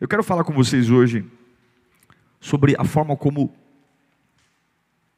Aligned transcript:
Eu 0.00 0.06
quero 0.06 0.22
falar 0.22 0.44
com 0.44 0.52
vocês 0.52 0.90
hoje 0.90 1.28
sobre 2.40 2.76
a 2.78 2.84
forma 2.84 3.16
como 3.16 3.52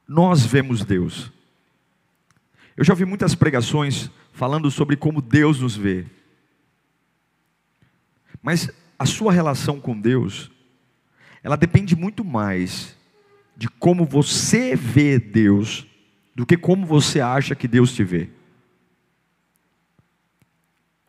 nós 0.07 0.43
vemos 0.43 0.83
Deus. 0.83 1.31
Eu 2.75 2.83
já 2.83 2.93
ouvi 2.93 3.05
muitas 3.05 3.35
pregações 3.35 4.09
falando 4.33 4.71
sobre 4.71 4.95
como 4.95 5.21
Deus 5.21 5.59
nos 5.59 5.75
vê. 5.75 6.07
Mas 8.41 8.71
a 8.97 9.05
sua 9.05 9.31
relação 9.31 9.79
com 9.79 9.99
Deus, 9.99 10.49
ela 11.43 11.55
depende 11.55 11.95
muito 11.95 12.25
mais 12.25 12.97
de 13.55 13.69
como 13.69 14.03
você 14.03 14.75
vê 14.75 15.19
Deus 15.19 15.85
do 16.33 16.43
que 16.43 16.57
como 16.57 16.87
você 16.87 17.21
acha 17.21 17.53
que 17.53 17.67
Deus 17.67 17.93
te 17.93 18.03
vê. 18.03 18.29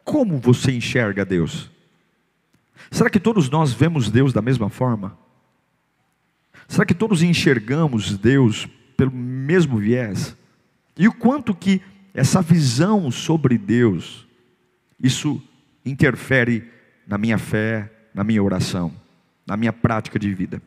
Como 0.04 0.36
você 0.36 0.72
enxerga 0.72 1.24
Deus? 1.24 1.70
Será 2.90 3.08
que 3.08 3.20
todos 3.20 3.48
nós 3.48 3.72
vemos 3.72 4.10
Deus 4.10 4.32
da 4.32 4.42
mesma 4.42 4.68
forma? 4.68 5.16
Será 6.68 6.84
que 6.86 6.94
todos 6.94 7.22
enxergamos 7.22 8.16
Deus 8.16 8.66
pelo 8.96 9.10
mesmo 9.10 9.78
viés? 9.78 10.36
E 10.96 11.08
o 11.08 11.12
quanto 11.12 11.54
que 11.54 11.80
essa 12.14 12.42
visão 12.42 13.10
sobre 13.10 13.56
Deus, 13.56 14.26
isso 15.00 15.42
interfere 15.84 16.64
na 17.06 17.18
minha 17.18 17.38
fé, 17.38 17.90
na 18.14 18.22
minha 18.22 18.42
oração, 18.42 18.92
na 19.46 19.56
minha 19.56 19.72
prática 19.72 20.18
de 20.18 20.32
vida. 20.34 20.62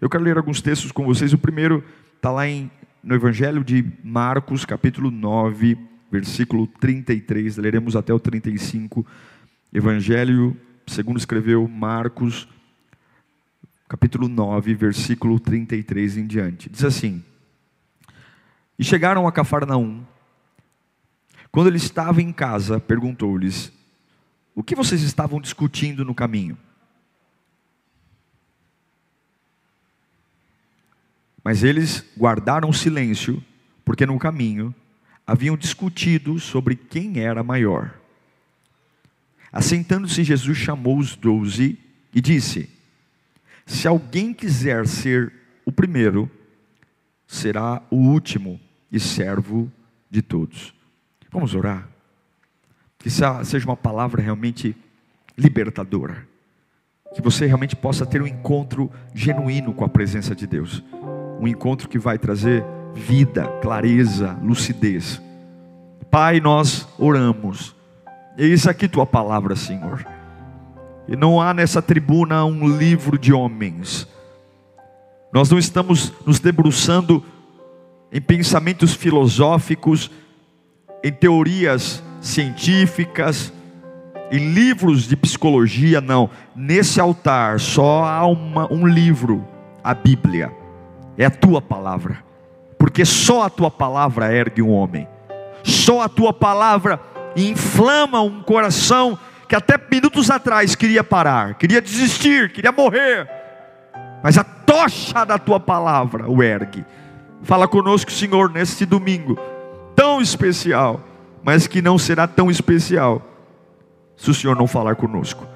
Eu 0.00 0.08
quero 0.08 0.24
ler 0.24 0.36
alguns 0.36 0.60
textos 0.60 0.92
com 0.92 1.04
vocês. 1.04 1.32
O 1.32 1.38
primeiro 1.38 1.84
está 2.16 2.30
lá 2.30 2.48
em, 2.48 2.70
no 3.02 3.14
Evangelho 3.14 3.64
de 3.64 3.84
Marcos, 4.04 4.64
capítulo 4.64 5.10
9, 5.10 5.76
versículo 6.10 6.66
33. 6.66 7.56
Leremos 7.56 7.96
até 7.96 8.12
o 8.12 8.20
35. 8.20 9.06
Evangelho 9.72 10.56
segundo 10.86 11.18
escreveu 11.18 11.66
Marcos, 11.68 12.48
capítulo 13.88 14.28
9, 14.28 14.74
versículo 14.74 15.38
33 15.38 16.18
em 16.18 16.26
diante. 16.26 16.70
Diz 16.70 16.84
assim: 16.84 17.24
E 18.78 18.84
chegaram 18.84 19.26
a 19.26 19.32
Cafarnaum. 19.32 20.04
Quando 21.50 21.68
ele 21.68 21.76
estava 21.76 22.22
em 22.22 22.32
casa, 22.32 22.78
perguntou-lhes: 22.78 23.72
O 24.54 24.62
que 24.62 24.74
vocês 24.74 25.02
estavam 25.02 25.40
discutindo 25.40 26.04
no 26.04 26.14
caminho? 26.14 26.56
Mas 31.42 31.62
eles 31.62 32.04
guardaram 32.18 32.72
silêncio, 32.72 33.42
porque 33.84 34.04
no 34.04 34.18
caminho 34.18 34.74
haviam 35.26 35.56
discutido 35.56 36.38
sobre 36.40 36.74
quem 36.74 37.20
era 37.20 37.42
maior. 37.42 37.94
Assentando-se, 39.56 40.22
Jesus 40.22 40.58
chamou 40.58 40.98
os 40.98 41.16
doze 41.16 41.78
e 42.14 42.20
disse: 42.20 42.68
Se 43.64 43.88
alguém 43.88 44.34
quiser 44.34 44.86
ser 44.86 45.32
o 45.64 45.72
primeiro, 45.72 46.30
será 47.26 47.82
o 47.90 47.96
último 47.96 48.60
e 48.92 49.00
servo 49.00 49.72
de 50.10 50.20
todos. 50.20 50.74
Vamos 51.32 51.54
orar? 51.54 51.88
Que 52.98 53.08
seja 53.08 53.64
uma 53.64 53.78
palavra 53.78 54.20
realmente 54.20 54.76
libertadora. 55.38 56.28
Que 57.14 57.22
você 57.22 57.46
realmente 57.46 57.74
possa 57.74 58.04
ter 58.04 58.20
um 58.20 58.26
encontro 58.26 58.92
genuíno 59.14 59.72
com 59.72 59.86
a 59.86 59.88
presença 59.88 60.34
de 60.34 60.46
Deus. 60.46 60.84
Um 61.40 61.48
encontro 61.48 61.88
que 61.88 61.98
vai 61.98 62.18
trazer 62.18 62.62
vida, 62.94 63.46
clareza, 63.62 64.38
lucidez. 64.42 65.18
Pai, 66.10 66.40
nós 66.40 66.86
oramos 66.98 67.74
Eis 68.38 68.66
aqui 68.66 68.86
tua 68.86 69.06
palavra, 69.06 69.56
Senhor. 69.56 70.06
E 71.08 71.16
não 71.16 71.40
há 71.40 71.54
nessa 71.54 71.80
tribuna 71.80 72.44
um 72.44 72.68
livro 72.68 73.18
de 73.18 73.32
homens. 73.32 74.06
Nós 75.32 75.50
não 75.50 75.58
estamos 75.58 76.12
nos 76.26 76.38
debruçando 76.38 77.24
em 78.12 78.20
pensamentos 78.20 78.92
filosóficos, 78.92 80.10
em 81.02 81.10
teorias 81.10 82.02
científicas, 82.20 83.52
em 84.30 84.52
livros 84.52 85.08
de 85.08 85.16
psicologia, 85.16 86.02
não. 86.02 86.28
Nesse 86.54 87.00
altar 87.00 87.58
só 87.58 88.04
há 88.04 88.26
uma, 88.26 88.70
um 88.70 88.86
livro, 88.86 89.46
a 89.82 89.94
Bíblia. 89.94 90.52
É 91.16 91.24
a 91.24 91.30
tua 91.30 91.62
palavra. 91.62 92.22
Porque 92.78 93.04
só 93.06 93.44
a 93.44 93.50
tua 93.50 93.70
palavra 93.70 94.30
ergue 94.30 94.60
um 94.60 94.70
homem. 94.70 95.08
Só 95.62 96.02
a 96.02 96.08
tua 96.08 96.34
palavra 96.34 97.00
e 97.36 97.50
inflama 97.50 98.22
um 98.22 98.42
coração 98.42 99.16
que 99.46 99.54
até 99.54 99.78
minutos 99.90 100.30
atrás 100.30 100.74
queria 100.74 101.04
parar, 101.04 101.54
queria 101.54 101.80
desistir, 101.80 102.50
queria 102.50 102.72
morrer, 102.72 103.28
mas 104.24 104.38
a 104.38 104.42
tocha 104.42 105.24
da 105.24 105.38
tua 105.38 105.60
palavra 105.60 106.28
o 106.28 106.42
ergue. 106.42 106.84
Fala 107.42 107.68
conosco, 107.68 108.10
Senhor, 108.10 108.50
neste 108.50 108.84
domingo 108.84 109.38
tão 109.94 110.20
especial, 110.20 111.00
mas 111.44 111.66
que 111.66 111.80
não 111.80 111.98
será 111.98 112.26
tão 112.26 112.50
especial 112.50 113.22
se 114.16 114.30
o 114.30 114.34
Senhor 114.34 114.56
não 114.56 114.66
falar 114.66 114.96
conosco. 114.96 115.46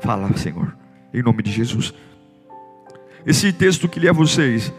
Fala, 0.00 0.34
Senhor, 0.36 0.74
em 1.12 1.22
nome 1.22 1.42
de 1.42 1.52
Jesus. 1.52 1.92
Esse 3.26 3.52
texto 3.52 3.88
que 3.88 4.00
li 4.00 4.08
a 4.08 4.12
vocês 4.12 4.72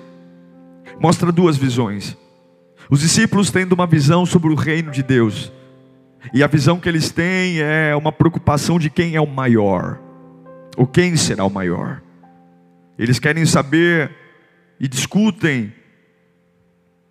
mostra 1.00 1.31
duas 1.31 1.58
visões. 1.58 2.18
Os 2.90 3.02
discípulos 3.02 3.52
tendo 3.52 3.74
uma 3.74 3.86
visão 3.86 4.25
sobre 4.25 4.50
o 4.50 4.56
reino 4.56 4.90
de 4.90 5.03
Deus 5.03 5.52
e 6.34 6.44
a 6.44 6.48
visão 6.48 6.80
que 6.80 6.88
eles 6.88 7.12
têm 7.12 7.59
é 7.59 7.96
uma 7.96 8.12
preocupação 8.12 8.78
de 8.78 8.90
quem 8.90 9.16
é 9.16 9.22
o 9.22 9.28
maior, 9.28 10.00
ou 10.78 10.86
quem 10.86 11.16
será 11.16 11.44
o 11.46 11.50
maior. 11.50 12.02
Eles 12.98 13.20
querem 13.20 13.46
saber 13.46 14.12
e 14.80 14.88
discutem 14.88 15.74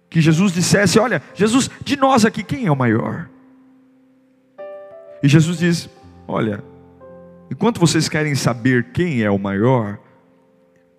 que 0.08 0.20
Jesus 0.20 0.52
dissesse: 0.52 0.98
Olha, 0.98 1.22
Jesus, 1.34 1.70
de 1.84 1.96
nós 1.96 2.24
aqui, 2.24 2.42
quem 2.42 2.66
é 2.66 2.70
o 2.70 2.76
maior? 2.76 3.28
E 5.22 5.28
Jesus 5.28 5.58
diz: 5.58 5.88
Olha, 6.26 6.62
enquanto 7.50 7.80
vocês 7.80 8.08
querem 8.08 8.34
saber 8.34 8.92
quem 8.92 9.22
é 9.22 9.30
o 9.30 9.38
maior, 9.38 9.98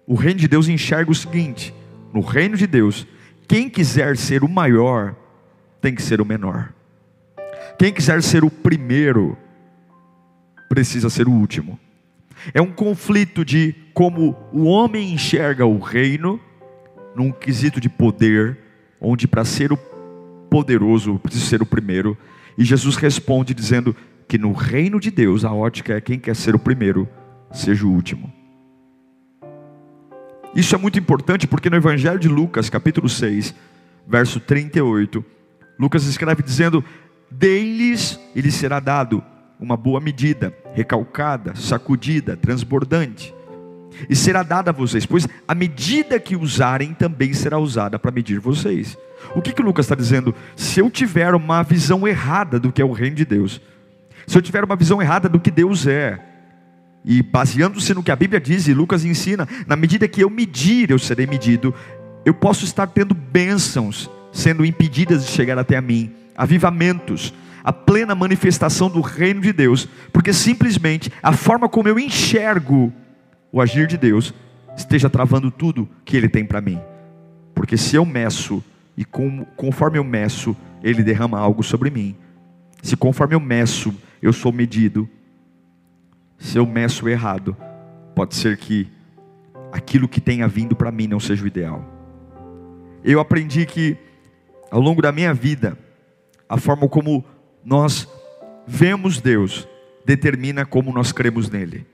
o 0.05 0.15
reino 0.15 0.39
de 0.39 0.47
Deus 0.47 0.67
enxerga 0.67 1.11
o 1.11 1.15
seguinte: 1.15 1.73
no 2.13 2.21
reino 2.21 2.57
de 2.57 2.67
Deus, 2.67 3.07
quem 3.47 3.69
quiser 3.69 4.17
ser 4.17 4.43
o 4.43 4.49
maior, 4.49 5.15
tem 5.79 5.95
que 5.95 6.01
ser 6.01 6.21
o 6.21 6.25
menor. 6.25 6.73
Quem 7.77 7.91
quiser 7.91 8.21
ser 8.21 8.43
o 8.43 8.49
primeiro, 8.49 9.37
precisa 10.69 11.09
ser 11.09 11.27
o 11.27 11.31
último. 11.31 11.79
É 12.53 12.61
um 12.61 12.71
conflito 12.71 13.43
de 13.43 13.75
como 13.93 14.35
o 14.51 14.65
homem 14.65 15.13
enxerga 15.13 15.65
o 15.65 15.79
reino, 15.79 16.39
num 17.15 17.31
quesito 17.31 17.79
de 17.79 17.89
poder, 17.89 18.57
onde 18.99 19.27
para 19.27 19.43
ser 19.43 19.71
o 19.71 19.77
poderoso 20.49 21.19
precisa 21.19 21.45
ser 21.45 21.61
o 21.61 21.65
primeiro. 21.65 22.17
E 22.57 22.63
Jesus 22.63 22.95
responde 22.95 23.53
dizendo 23.53 23.95
que 24.27 24.37
no 24.37 24.53
reino 24.53 24.99
de 24.99 25.11
Deus 25.11 25.43
a 25.43 25.53
ótica 25.53 25.93
é 25.93 26.01
quem 26.01 26.19
quer 26.19 26.35
ser 26.35 26.55
o 26.55 26.59
primeiro, 26.59 27.07
seja 27.51 27.85
o 27.85 27.91
último. 27.91 28.31
Isso 30.55 30.75
é 30.75 30.77
muito 30.77 30.99
importante 30.99 31.47
porque 31.47 31.69
no 31.69 31.77
Evangelho 31.77 32.19
de 32.19 32.27
Lucas, 32.27 32.69
capítulo 32.69 33.07
6, 33.07 33.53
verso 34.07 34.39
38, 34.39 35.23
Lucas 35.79 36.05
escreve 36.05 36.43
dizendo: 36.43 36.83
Dei-lhes 37.31 38.19
e 38.35 38.41
lhes 38.41 38.55
será 38.55 38.81
dado 38.81 39.23
uma 39.57 39.77
boa 39.77 40.01
medida, 40.01 40.53
recalcada, 40.73 41.55
sacudida, 41.55 42.35
transbordante. 42.35 43.33
E 44.09 44.15
será 44.15 44.43
dada 44.43 44.71
a 44.71 44.73
vocês, 44.73 45.05
pois 45.05 45.27
a 45.47 45.55
medida 45.55 46.19
que 46.19 46.35
usarem 46.35 46.93
também 46.93 47.33
será 47.33 47.57
usada 47.57 47.97
para 47.97 48.11
medir 48.11 48.39
vocês. 48.39 48.97
O 49.35 49.41
que, 49.41 49.53
que 49.53 49.61
Lucas 49.61 49.85
está 49.85 49.95
dizendo? 49.95 50.33
Se 50.55 50.79
eu 50.79 50.89
tiver 50.89 51.33
uma 51.35 51.63
visão 51.63 52.07
errada 52.07 52.59
do 52.59 52.71
que 52.71 52.81
é 52.81 52.85
o 52.85 52.91
reino 52.91 53.15
de 53.15 53.25
Deus, 53.25 53.61
se 54.25 54.37
eu 54.37 54.41
tiver 54.41 54.63
uma 54.63 54.75
visão 54.75 55.01
errada 55.01 55.29
do 55.29 55.39
que 55.39 55.51
Deus 55.51 55.85
é, 55.87 56.19
e 57.05 57.21
baseando-se 57.21 57.93
no 57.93 58.03
que 58.03 58.11
a 58.11 58.15
Bíblia 58.15 58.41
diz 58.41 58.67
e 58.67 58.73
Lucas 58.73 59.05
ensina, 59.05 59.47
na 59.67 59.75
medida 59.75 60.07
que 60.07 60.21
eu 60.21 60.29
medir, 60.29 60.89
eu 60.89 60.99
serei 60.99 61.27
medido, 61.27 61.73
eu 62.25 62.33
posso 62.33 62.65
estar 62.65 62.87
tendo 62.87 63.13
bênçãos 63.13 64.09
sendo 64.31 64.65
impedidas 64.65 65.25
de 65.25 65.31
chegar 65.31 65.57
até 65.57 65.77
a 65.77 65.81
mim 65.81 66.20
avivamentos, 66.35 67.33
a 67.63 67.71
plena 67.71 68.15
manifestação 68.15 68.89
do 68.89 69.01
reino 69.01 69.41
de 69.41 69.53
Deus, 69.53 69.87
porque 70.11 70.33
simplesmente 70.33 71.11
a 71.21 71.31
forma 71.31 71.69
como 71.69 71.87
eu 71.87 71.99
enxergo 71.99 72.91
o 73.51 73.61
agir 73.61 73.87
de 73.87 73.97
Deus 73.97 74.33
esteja 74.75 75.09
travando 75.09 75.51
tudo 75.51 75.87
que 76.05 76.15
Ele 76.17 76.29
tem 76.29 76.45
para 76.45 76.61
mim. 76.61 76.79
Porque 77.53 77.77
se 77.77 77.95
eu 77.95 78.05
meço 78.05 78.63
e 78.97 79.05
com, 79.05 79.45
conforme 79.55 79.97
eu 79.97 80.03
meço, 80.03 80.55
Ele 80.81 81.03
derrama 81.03 81.39
algo 81.39 81.61
sobre 81.61 81.89
mim. 81.89 82.15
Se 82.81 82.97
conforme 82.97 83.35
eu 83.35 83.39
meço, 83.39 83.93
eu 84.21 84.33
sou 84.33 84.51
medido. 84.51 85.07
Se 86.39 86.57
eu 86.57 86.65
meço 86.65 87.07
errado, 87.07 87.55
pode 88.15 88.35
ser 88.35 88.57
que 88.57 88.87
aquilo 89.71 90.07
que 90.07 90.19
tenha 90.19 90.47
vindo 90.47 90.75
para 90.75 90.91
mim 90.91 91.07
não 91.07 91.19
seja 91.19 91.43
o 91.43 91.47
ideal. 91.47 91.85
Eu 93.03 93.19
aprendi 93.19 93.65
que 93.65 93.97
ao 94.69 94.79
longo 94.79 95.01
da 95.01 95.11
minha 95.11 95.33
vida, 95.33 95.77
a 96.51 96.57
forma 96.57 96.85
como 96.89 97.23
nós 97.63 98.09
vemos 98.67 99.21
Deus 99.21 99.65
determina 100.05 100.65
como 100.65 100.91
nós 100.91 101.13
cremos 101.13 101.49
nele. 101.49 101.87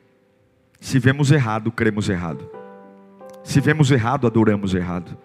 Se 0.82 0.98
vemos 0.98 1.30
errado, 1.30 1.72
cremos 1.72 2.10
errado. 2.10 2.50
Se 3.44 3.62
vemos 3.62 3.92
errado, 3.92 4.26
adoramos 4.26 4.74
errado. 4.74 5.16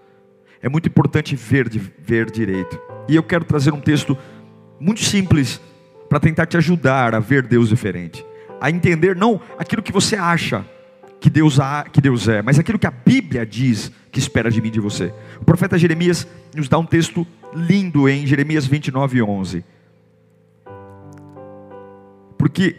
É 0.61 0.69
muito 0.69 0.87
importante 0.87 1.35
ver, 1.35 1.67
ver 1.71 2.31
direito. 2.31 2.79
E 3.09 3.17
eu 3.17 3.23
quero 3.23 3.47
trazer 3.47 3.73
um 3.73 3.81
texto 3.81 4.19
muito 4.79 5.01
simples 5.03 5.63
para 6.11 6.21
tentar 6.21 6.45
te 6.45 6.59
ajudar 6.59 7.15
a 7.15 7.19
ver 7.19 7.47
Deus 7.47 7.71
diferente, 7.71 8.23
a 8.61 8.71
entender 8.71 9.17
não 9.17 9.41
aquilo 9.59 9.83
que 9.83 9.93
você 9.93 10.15
acha 10.15 10.63
que 11.19 11.31
Deus, 11.31 11.59
que 11.91 12.03
Deus 12.03 12.29
é, 12.29 12.43
mas 12.43 12.59
aquilo 12.59 12.79
que 12.79 12.87
a 12.87 12.91
Bíblia 12.91 13.47
diz 13.47 13.91
que 14.13 14.19
espera 14.19 14.51
de 14.51 14.61
mim 14.61 14.71
de 14.71 14.79
você. 14.79 15.13
O 15.41 15.45
profeta 15.45 15.79
Jeremias 15.79 16.29
nos 16.55 16.69
dá 16.69 16.79
um 16.79 16.85
texto 16.85 17.27
lindo 17.55 18.07
em 18.07 18.27
Jeremias 18.27 18.67
29, 18.67 19.23
11. 19.23 19.65
Porque 22.37 22.77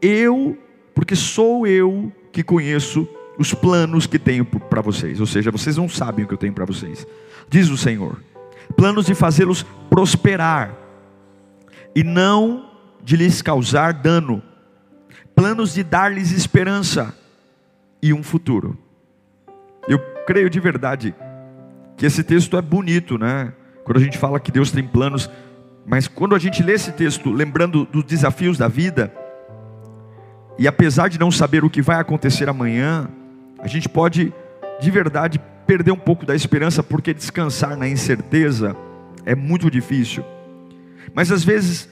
eu, 0.00 0.56
porque 0.94 1.16
sou 1.16 1.66
eu 1.66 2.12
que 2.30 2.44
conheço 2.44 3.08
os 3.36 3.52
planos 3.52 4.06
que 4.06 4.20
tenho 4.20 4.44
para 4.44 4.80
vocês, 4.80 5.20
ou 5.20 5.26
seja, 5.26 5.50
vocês 5.50 5.76
não 5.76 5.88
sabem 5.88 6.24
o 6.24 6.28
que 6.28 6.34
eu 6.34 6.38
tenho 6.38 6.52
para 6.52 6.64
vocês, 6.64 7.04
diz 7.48 7.68
o 7.68 7.76
Senhor: 7.76 8.22
planos 8.76 9.06
de 9.06 9.14
fazê-los 9.14 9.64
prosperar 9.90 10.74
e 11.94 12.04
não 12.04 12.70
de 13.02 13.16
lhes 13.16 13.42
causar 13.42 13.92
dano, 13.92 14.40
planos 15.34 15.74
de 15.74 15.82
dar-lhes 15.82 16.30
esperança 16.30 17.16
e 18.00 18.12
um 18.12 18.22
futuro. 18.22 18.78
Eu 19.88 19.98
creio 20.26 20.50
de 20.50 20.60
verdade 20.60 21.14
que 21.96 22.04
esse 22.04 22.22
texto 22.22 22.56
é 22.56 22.62
bonito, 22.62 23.18
né? 23.18 23.52
Quando 23.84 23.98
a 23.98 24.00
gente 24.00 24.18
fala 24.18 24.40
que 24.40 24.50
Deus 24.50 24.70
tem 24.70 24.86
planos, 24.86 25.30
mas 25.86 26.08
quando 26.08 26.34
a 26.34 26.38
gente 26.38 26.62
lê 26.62 26.72
esse 26.72 26.92
texto, 26.92 27.30
lembrando 27.30 27.86
dos 27.86 28.04
desafios 28.04 28.58
da 28.58 28.68
vida, 28.68 29.12
e 30.58 30.66
apesar 30.66 31.08
de 31.08 31.18
não 31.18 31.30
saber 31.30 31.64
o 31.64 31.70
que 31.70 31.80
vai 31.80 32.00
acontecer 32.00 32.48
amanhã, 32.48 33.08
a 33.58 33.66
gente 33.68 33.88
pode 33.88 34.32
de 34.80 34.90
verdade 34.90 35.40
perder 35.66 35.92
um 35.92 35.98
pouco 35.98 36.26
da 36.26 36.34
esperança, 36.34 36.82
porque 36.82 37.14
descansar 37.14 37.76
na 37.76 37.88
incerteza 37.88 38.76
é 39.24 39.34
muito 39.34 39.70
difícil. 39.70 40.24
Mas 41.14 41.30
às 41.30 41.44
vezes 41.44 41.88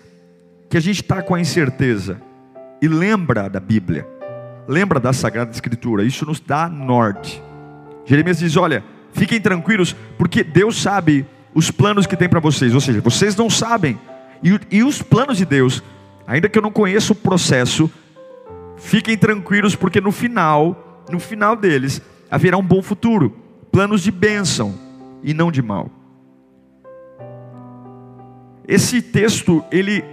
que 0.69 0.77
a 0.77 0.81
gente 0.81 1.03
está 1.03 1.23
com 1.23 1.35
a 1.35 1.41
incerteza 1.41 2.21
e 2.81 2.89
lembra 2.89 3.49
da 3.49 3.61
Bíblia, 3.61 4.07
lembra 4.67 4.99
da 4.99 5.13
Sagrada 5.13 5.51
Escritura, 5.51 6.05
isso 6.05 6.27
nos 6.27 6.41
dá 6.41 6.69
norte. 6.69 7.43
Jeremias 8.05 8.39
diz: 8.39 8.57
Olha, 8.57 8.85
fiquem 9.13 9.41
tranquilos, 9.41 9.95
porque 10.19 10.43
Deus 10.45 10.81
sabe 10.81 11.27
os 11.55 11.71
planos 11.71 12.07
que 12.07 12.17
tem 12.17 12.29
para 12.29 12.41
vocês, 12.41 12.75
ou 12.75 12.81
seja, 12.81 13.01
vocês 13.01 13.37
não 13.37 13.49
sabem, 13.49 13.99
e, 14.43 14.79
e 14.79 14.83
os 14.83 15.01
planos 15.01 15.39
de 15.39 15.45
Deus, 15.45 15.83
ainda 16.27 16.49
que 16.49 16.59
eu 16.59 16.63
não 16.63 16.71
conheça 16.71 17.13
o 17.13 17.17
processo, 17.17 17.91
fiquem 18.77 19.17
tranquilos, 19.17 19.77
porque 19.77 20.01
no 20.01 20.11
final, 20.11 21.05
no 21.11 21.21
final 21.21 21.57
deles, 21.57 22.03
haverá 22.31 22.59
um 22.59 22.63
bom 22.63 22.83
futuro, 22.83 23.35
planos 23.71 24.03
de 24.03 24.11
bênção 24.11 24.75
e 25.23 25.33
não 25.33 25.51
de 25.51 25.63
mal. 25.63 25.91
Esse 28.67 29.01
texto, 29.01 29.65
ele, 29.71 30.05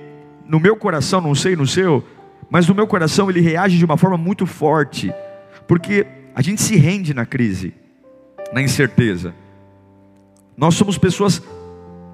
no 0.46 0.60
meu 0.60 0.76
coração, 0.76 1.22
não 1.22 1.34
sei 1.34 1.56
no 1.56 1.66
seu, 1.66 2.04
mas 2.50 2.68
no 2.68 2.76
meu 2.76 2.86
coração 2.86 3.30
ele 3.30 3.40
reage 3.40 3.78
de 3.78 3.86
uma 3.86 3.98
forma 3.98 4.18
muito 4.18 4.46
forte, 4.46 5.12
porque 5.68 6.06
a 6.36 6.42
gente 6.42 6.62
se 6.62 6.76
rende 6.76 7.14
na 7.14 7.26
crise, 7.26 7.74
na 8.52 8.62
incerteza. 8.62 9.34
Nós 10.58 10.76
somos 10.76 10.98
pessoas 10.98 11.42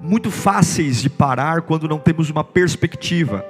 muito 0.00 0.30
fáceis 0.30 1.02
de 1.02 1.10
parar 1.10 1.62
quando 1.62 1.88
não 1.88 1.98
temos 1.98 2.30
uma 2.30 2.44
perspectiva. 2.44 3.44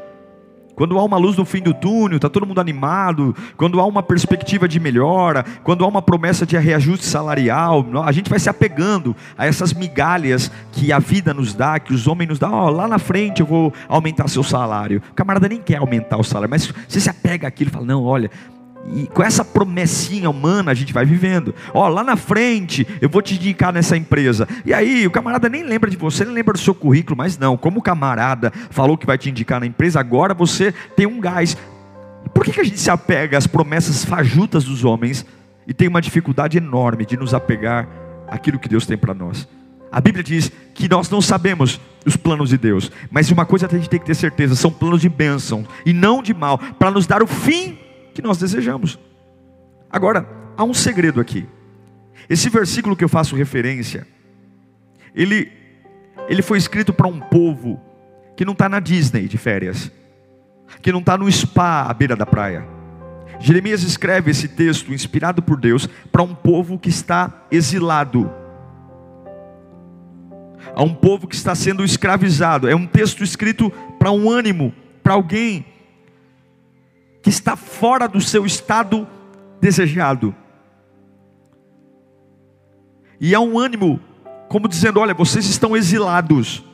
Quando 0.79 0.97
há 0.97 1.03
uma 1.03 1.17
luz 1.17 1.37
no 1.37 1.45
fim 1.45 1.61
do 1.61 1.75
túnel, 1.75 2.19
está 2.19 2.29
todo 2.29 2.47
mundo 2.47 2.61
animado. 2.61 3.35
Quando 3.57 3.81
há 3.81 3.85
uma 3.85 4.01
perspectiva 4.01 4.69
de 4.69 4.79
melhora, 4.79 5.45
quando 5.65 5.85
há 5.85 5.89
uma 5.89 6.01
promessa 6.01 6.47
de 6.47 6.57
reajuste 6.57 7.05
salarial, 7.05 7.85
a 8.05 8.13
gente 8.13 8.31
vai 8.31 8.39
se 8.39 8.49
apegando 8.49 9.15
a 9.37 9.45
essas 9.45 9.75
migalhas 9.75 10.53
que 10.71 10.93
a 10.93 11.01
vida 11.01 11.35
nos 11.35 11.53
dá, 11.53 11.81
que 11.81 11.93
os 11.93 12.07
homens 12.07 12.29
nos 12.29 12.39
dão. 12.39 12.55
Oh, 12.55 12.71
lá 12.71 12.87
na 12.87 13.01
frente 13.01 13.41
eu 13.41 13.47
vou 13.47 13.73
aumentar 13.89 14.29
seu 14.29 14.45
salário. 14.45 15.03
O 15.11 15.15
camarada 15.15 15.49
nem 15.49 15.61
quer 15.61 15.79
aumentar 15.79 16.17
o 16.17 16.23
salário, 16.23 16.49
mas 16.49 16.73
você 16.87 17.01
se 17.01 17.11
apega 17.11 17.49
àquilo 17.49 17.71
e 17.71 17.73
fala: 17.73 17.85
não, 17.85 18.05
olha, 18.05 18.31
e 18.87 19.07
com 19.07 19.23
essa 19.23 19.45
promessinha 19.45 20.31
humana 20.31 20.71
a 20.71 20.75
gente 20.75 20.93
vai 20.93 21.05
vivendo. 21.05 21.55
Ó, 21.75 21.87
lá 21.89 22.03
na 22.03 22.17
frente 22.17 22.87
eu 23.01 23.09
vou 23.09 23.21
te 23.21 23.35
indicar 23.35 23.73
nessa 23.73 23.97
empresa. 23.97 24.49
E 24.65 24.73
aí 24.73 25.07
o 25.07 25.11
camarada 25.11 25.49
nem 25.49 25.63
lembra 25.63 25.91
de 25.91 25.97
você, 25.97 26.25
nem 26.25 26.35
lembra 26.35 26.53
do 26.53 26.59
seu 26.59 26.75
currículo, 26.75 27.17
mas 27.17 27.39
não, 27.39 27.57
como 27.57 27.81
o 27.81 27.83
camarada 27.83 28.53
falou 28.71 28.97
que 28.97 29.07
vai 29.07 29.19
te 29.19 29.31
indicar 29.31 29.61
na 29.61 29.67
empresa, 29.67 30.01
agora 30.01 30.35
você 30.35 30.73
tem 30.97 31.07
um 31.07 31.21
gás. 31.21 31.57
Por 32.33 32.45
que, 32.45 32.53
que 32.53 32.61
a 32.61 32.65
gente 32.65 32.81
se 32.81 32.91
apega 32.91 33.37
às 33.37 33.47
promessas 33.47 34.05
fajutas 34.05 34.65
dos 34.65 34.85
homens 34.85 35.25
e 35.67 35.75
tem 35.75 35.89
uma 35.89 36.01
dificuldade 36.01 36.57
enorme 36.57 37.05
de 37.05 37.17
nos 37.17 37.35
apegar 37.35 37.89
àquilo 38.27 38.59
que 38.59 38.69
Deus 38.69 38.87
tem 38.87 38.97
para 38.97 39.15
nós? 39.15 39.49
A 39.91 40.01
Bíblia 40.01 40.23
diz 40.23 40.53
que 40.75 40.89
nós 40.89 41.09
não 41.09 41.21
sabemos 41.21 41.81
os 42.05 42.17
planos 42.17 42.51
de 42.51 42.59
Deus, 42.59 42.93
mas 43.11 43.31
uma 43.31 43.47
coisa 43.47 43.67
a 43.67 43.71
gente 43.71 43.89
tem 43.89 43.99
que 43.99 44.07
ter 44.07 44.15
certeza: 44.15 44.55
são 44.55 44.71
planos 44.71 45.01
de 45.01 45.09
bênção 45.09 45.67
e 45.85 45.93
não 45.93 46.23
de 46.23 46.35
mal, 46.35 46.59
para 46.59 46.91
nos 46.91 47.07
dar 47.07 47.23
o 47.23 47.27
fim 47.27 47.79
que 48.19 48.23
nós 48.23 48.37
desejamos. 48.37 48.99
Agora, 49.89 50.29
há 50.57 50.65
um 50.65 50.75
segredo 50.75 51.21
aqui. 51.21 51.47
Esse 52.29 52.49
versículo 52.49 52.97
que 52.97 53.05
eu 53.05 53.09
faço 53.09 53.37
referência, 53.37 54.09
ele, 55.15 55.53
ele 56.29 56.43
foi 56.43 56.59
escrito 56.59 56.93
para 56.93 57.07
um 57.07 57.21
povo 57.21 57.81
que 58.37 58.45
não 58.45 58.55
está 58.55 58.69
na 58.69 58.81
Disney 58.81 59.29
de 59.29 59.39
férias, 59.39 59.93
que 60.83 60.91
não 60.91 60.99
está 60.99 61.17
no 61.17 61.31
spa 61.31 61.83
à 61.83 61.95
beira 61.95 62.17
da 62.17 62.27
praia. 62.27 62.67
Jeremias 63.39 63.85
escreve 63.85 64.33
esse 64.33 64.49
texto, 64.49 64.93
inspirado 64.93 65.41
por 65.41 65.57
Deus, 65.57 65.89
para 66.11 66.25
um 66.25 66.35
povo 66.35 66.77
que 66.77 66.89
está 66.89 67.47
exilado, 67.53 68.29
a 70.75 70.83
um 70.83 70.93
povo 70.93 71.29
que 71.29 71.37
está 71.37 71.55
sendo 71.55 71.85
escravizado. 71.85 72.69
É 72.69 72.75
um 72.75 72.85
texto 72.85 73.23
escrito 73.23 73.71
para 73.97 74.11
um 74.11 74.29
ânimo, 74.29 74.75
para 75.05 75.15
alguém 75.15 75.65
que 77.29 77.31
está 77.31 77.57
fora 77.57 78.09
do 78.09 78.23
seu 78.23 78.47
estado 78.47 79.07
desejado. 79.61 80.35
E 83.21 83.35
há 83.35 83.41
um 83.41 83.59
ânimo, 83.59 84.01
como 84.49 84.67
dizendo: 84.67 84.99
olha, 84.99 85.13
vocês 85.13 85.45
estão 85.45 85.77
exilados, 85.77 86.65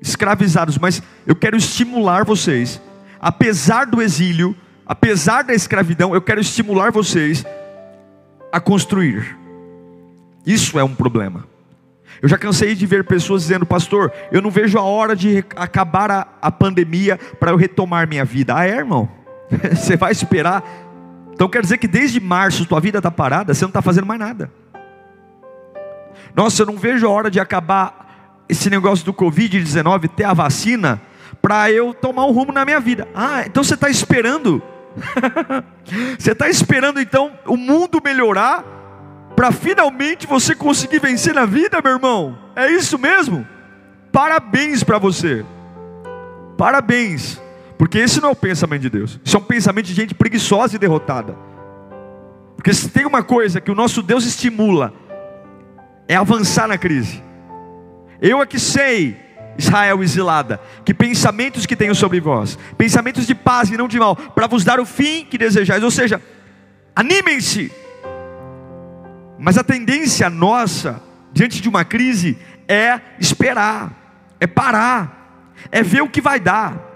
escravizados, 0.00 0.78
mas 0.78 1.02
eu 1.26 1.36
quero 1.36 1.58
estimular 1.58 2.24
vocês, 2.24 2.80
apesar 3.20 3.84
do 3.84 4.00
exílio, 4.00 4.56
apesar 4.86 5.42
da 5.42 5.52
escravidão, 5.52 6.14
eu 6.14 6.22
quero 6.22 6.40
estimular 6.40 6.90
vocês 6.90 7.44
a 8.50 8.60
construir. 8.60 9.36
Isso 10.46 10.78
é 10.78 10.84
um 10.84 10.94
problema. 10.94 11.44
Eu 12.22 12.30
já 12.30 12.38
cansei 12.38 12.74
de 12.74 12.86
ver 12.86 13.04
pessoas 13.04 13.42
dizendo, 13.42 13.66
pastor, 13.66 14.10
eu 14.32 14.40
não 14.40 14.50
vejo 14.50 14.78
a 14.78 14.82
hora 14.82 15.14
de 15.14 15.44
acabar 15.54 16.10
a, 16.10 16.26
a 16.40 16.50
pandemia 16.50 17.18
para 17.38 17.50
eu 17.50 17.56
retomar 17.56 18.08
minha 18.08 18.24
vida. 18.24 18.56
Ah, 18.56 18.66
é, 18.66 18.78
irmão? 18.78 19.19
você 19.74 19.96
vai 19.96 20.12
esperar. 20.12 20.62
Então 21.32 21.48
quer 21.48 21.62
dizer 21.62 21.78
que 21.78 21.88
desde 21.88 22.20
março 22.20 22.66
tua 22.66 22.80
vida 22.80 22.98
está 22.98 23.10
parada, 23.10 23.54
você 23.54 23.64
não 23.64 23.70
está 23.70 23.82
fazendo 23.82 24.06
mais 24.06 24.20
nada. 24.20 24.50
Nossa, 26.34 26.62
eu 26.62 26.66
não 26.66 26.76
vejo 26.76 27.06
a 27.06 27.10
hora 27.10 27.30
de 27.30 27.40
acabar 27.40 28.44
esse 28.48 28.68
negócio 28.68 29.04
do 29.04 29.14
Covid-19, 29.14 30.08
ter 30.08 30.24
a 30.24 30.34
vacina, 30.34 31.00
para 31.40 31.70
eu 31.70 31.94
tomar 31.94 32.26
um 32.26 32.32
rumo 32.32 32.52
na 32.52 32.64
minha 32.64 32.80
vida. 32.80 33.08
Ah, 33.14 33.44
então 33.46 33.64
você 33.64 33.74
está 33.74 33.88
esperando. 33.88 34.62
você 36.18 36.32
está 36.32 36.48
esperando 36.48 37.00
então 37.00 37.32
o 37.46 37.56
mundo 37.56 38.00
melhorar 38.04 38.64
para 39.36 39.52
finalmente 39.52 40.26
você 40.26 40.54
conseguir 40.54 40.98
vencer 40.98 41.34
na 41.34 41.46
vida, 41.46 41.80
meu 41.82 41.94
irmão? 41.94 42.38
É 42.54 42.70
isso 42.70 42.98
mesmo? 42.98 43.46
Parabéns 44.12 44.82
para 44.82 44.98
você. 44.98 45.44
Parabéns. 46.58 47.40
Porque 47.80 47.96
esse 47.96 48.20
não 48.20 48.28
é 48.28 48.32
o 48.32 48.36
pensamento 48.36 48.82
de 48.82 48.90
Deus. 48.90 49.18
Isso 49.24 49.34
é 49.34 49.40
um 49.40 49.42
pensamento 49.42 49.86
de 49.86 49.94
gente 49.94 50.14
preguiçosa 50.14 50.76
e 50.76 50.78
derrotada. 50.78 51.34
Porque 52.54 52.74
se 52.74 52.90
tem 52.90 53.06
uma 53.06 53.22
coisa 53.22 53.58
que 53.58 53.70
o 53.70 53.74
nosso 53.74 54.02
Deus 54.02 54.26
estimula, 54.26 54.92
é 56.06 56.14
avançar 56.14 56.68
na 56.68 56.76
crise. 56.76 57.24
Eu 58.20 58.42
é 58.42 58.44
que 58.44 58.58
sei, 58.58 59.16
Israel 59.56 60.02
exilada, 60.02 60.60
que 60.84 60.92
pensamentos 60.92 61.64
que 61.64 61.74
tenho 61.74 61.94
sobre 61.94 62.20
vós, 62.20 62.58
pensamentos 62.76 63.26
de 63.26 63.34
paz 63.34 63.70
e 63.70 63.78
não 63.78 63.88
de 63.88 63.98
mal, 63.98 64.14
para 64.14 64.46
vos 64.46 64.62
dar 64.62 64.78
o 64.78 64.84
fim 64.84 65.24
que 65.24 65.38
desejais. 65.38 65.82
Ou 65.82 65.90
seja, 65.90 66.20
Animem-se. 67.00 67.72
Mas 69.38 69.56
a 69.56 69.64
tendência 69.64 70.28
nossa, 70.28 71.02
diante 71.32 71.62
de 71.62 71.66
uma 71.66 71.82
crise, 71.82 72.36
é 72.68 73.00
esperar, 73.18 74.36
é 74.38 74.46
parar, 74.46 75.54
é 75.72 75.82
ver 75.82 76.02
o 76.02 76.10
que 76.10 76.20
vai 76.20 76.38
dar. 76.38 76.89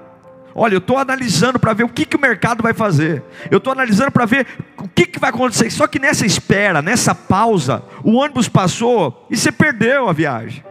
Olha, 0.54 0.74
eu 0.74 0.78
estou 0.78 0.96
analisando 0.96 1.58
para 1.58 1.72
ver 1.72 1.82
o 1.82 1.88
que, 1.88 2.06
que 2.06 2.16
o 2.16 2.20
mercado 2.20 2.62
vai 2.62 2.72
fazer. 2.72 3.24
Eu 3.50 3.58
estou 3.58 3.72
analisando 3.72 4.12
para 4.12 4.24
ver 4.24 4.46
o 4.78 4.88
que, 4.88 5.04
que 5.04 5.18
vai 5.18 5.30
acontecer. 5.30 5.68
Só 5.70 5.86
que 5.88 5.98
nessa 5.98 6.24
espera, 6.24 6.80
nessa 6.80 7.14
pausa, 7.14 7.82
o 8.04 8.12
ônibus 8.12 8.48
passou 8.48 9.26
e 9.28 9.36
você 9.36 9.50
perdeu 9.50 10.08
a 10.08 10.12
viagem. 10.12 10.64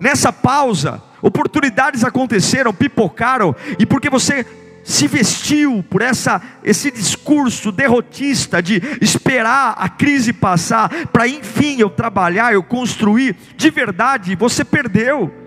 Nessa 0.00 0.32
pausa, 0.32 1.02
oportunidades 1.20 2.02
aconteceram, 2.02 2.72
pipocaram, 2.72 3.54
e 3.78 3.84
porque 3.84 4.08
você 4.08 4.46
se 4.82 5.08
vestiu 5.08 5.84
por 5.90 6.00
essa, 6.00 6.40
esse 6.62 6.90
discurso 6.90 7.72
derrotista 7.72 8.62
de 8.62 8.80
esperar 9.00 9.74
a 9.76 9.88
crise 9.88 10.32
passar, 10.32 10.88
para 11.08 11.26
enfim 11.26 11.80
eu 11.80 11.90
trabalhar, 11.90 12.52
eu 12.52 12.62
construir, 12.62 13.36
de 13.56 13.68
verdade, 13.68 14.36
você 14.36 14.64
perdeu 14.64 15.45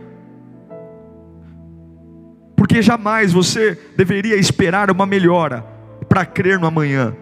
porque 2.60 2.82
jamais 2.82 3.32
você 3.32 3.80
deveria 3.96 4.36
esperar 4.36 4.92
uma 4.92 5.06
melhora 5.06 5.66
para 6.10 6.26
crer 6.26 6.60
no 6.60 6.68
amanhã. 6.68 7.16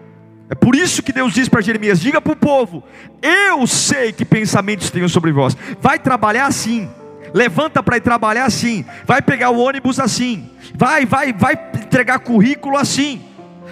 É 0.50 0.54
por 0.56 0.74
isso 0.74 1.00
que 1.00 1.12
Deus 1.12 1.32
diz 1.32 1.48
para 1.48 1.60
Jeremias: 1.60 2.00
diga 2.00 2.20
para 2.20 2.32
o 2.32 2.36
povo, 2.36 2.82
eu 3.22 3.64
sei 3.64 4.12
que 4.12 4.24
pensamentos 4.24 4.90
tenho 4.90 5.08
sobre 5.08 5.30
vós. 5.30 5.56
Vai 5.80 5.96
trabalhar 5.96 6.46
assim, 6.46 6.90
levanta 7.32 7.80
para 7.84 7.98
ir 7.98 8.00
trabalhar 8.00 8.46
assim, 8.46 8.84
vai 9.06 9.22
pegar 9.22 9.50
o 9.50 9.58
ônibus 9.60 10.00
assim, 10.00 10.50
vai, 10.74 11.06
vai, 11.06 11.32
vai 11.32 11.52
entregar 11.52 12.18
currículo 12.18 12.76
assim, 12.76 13.22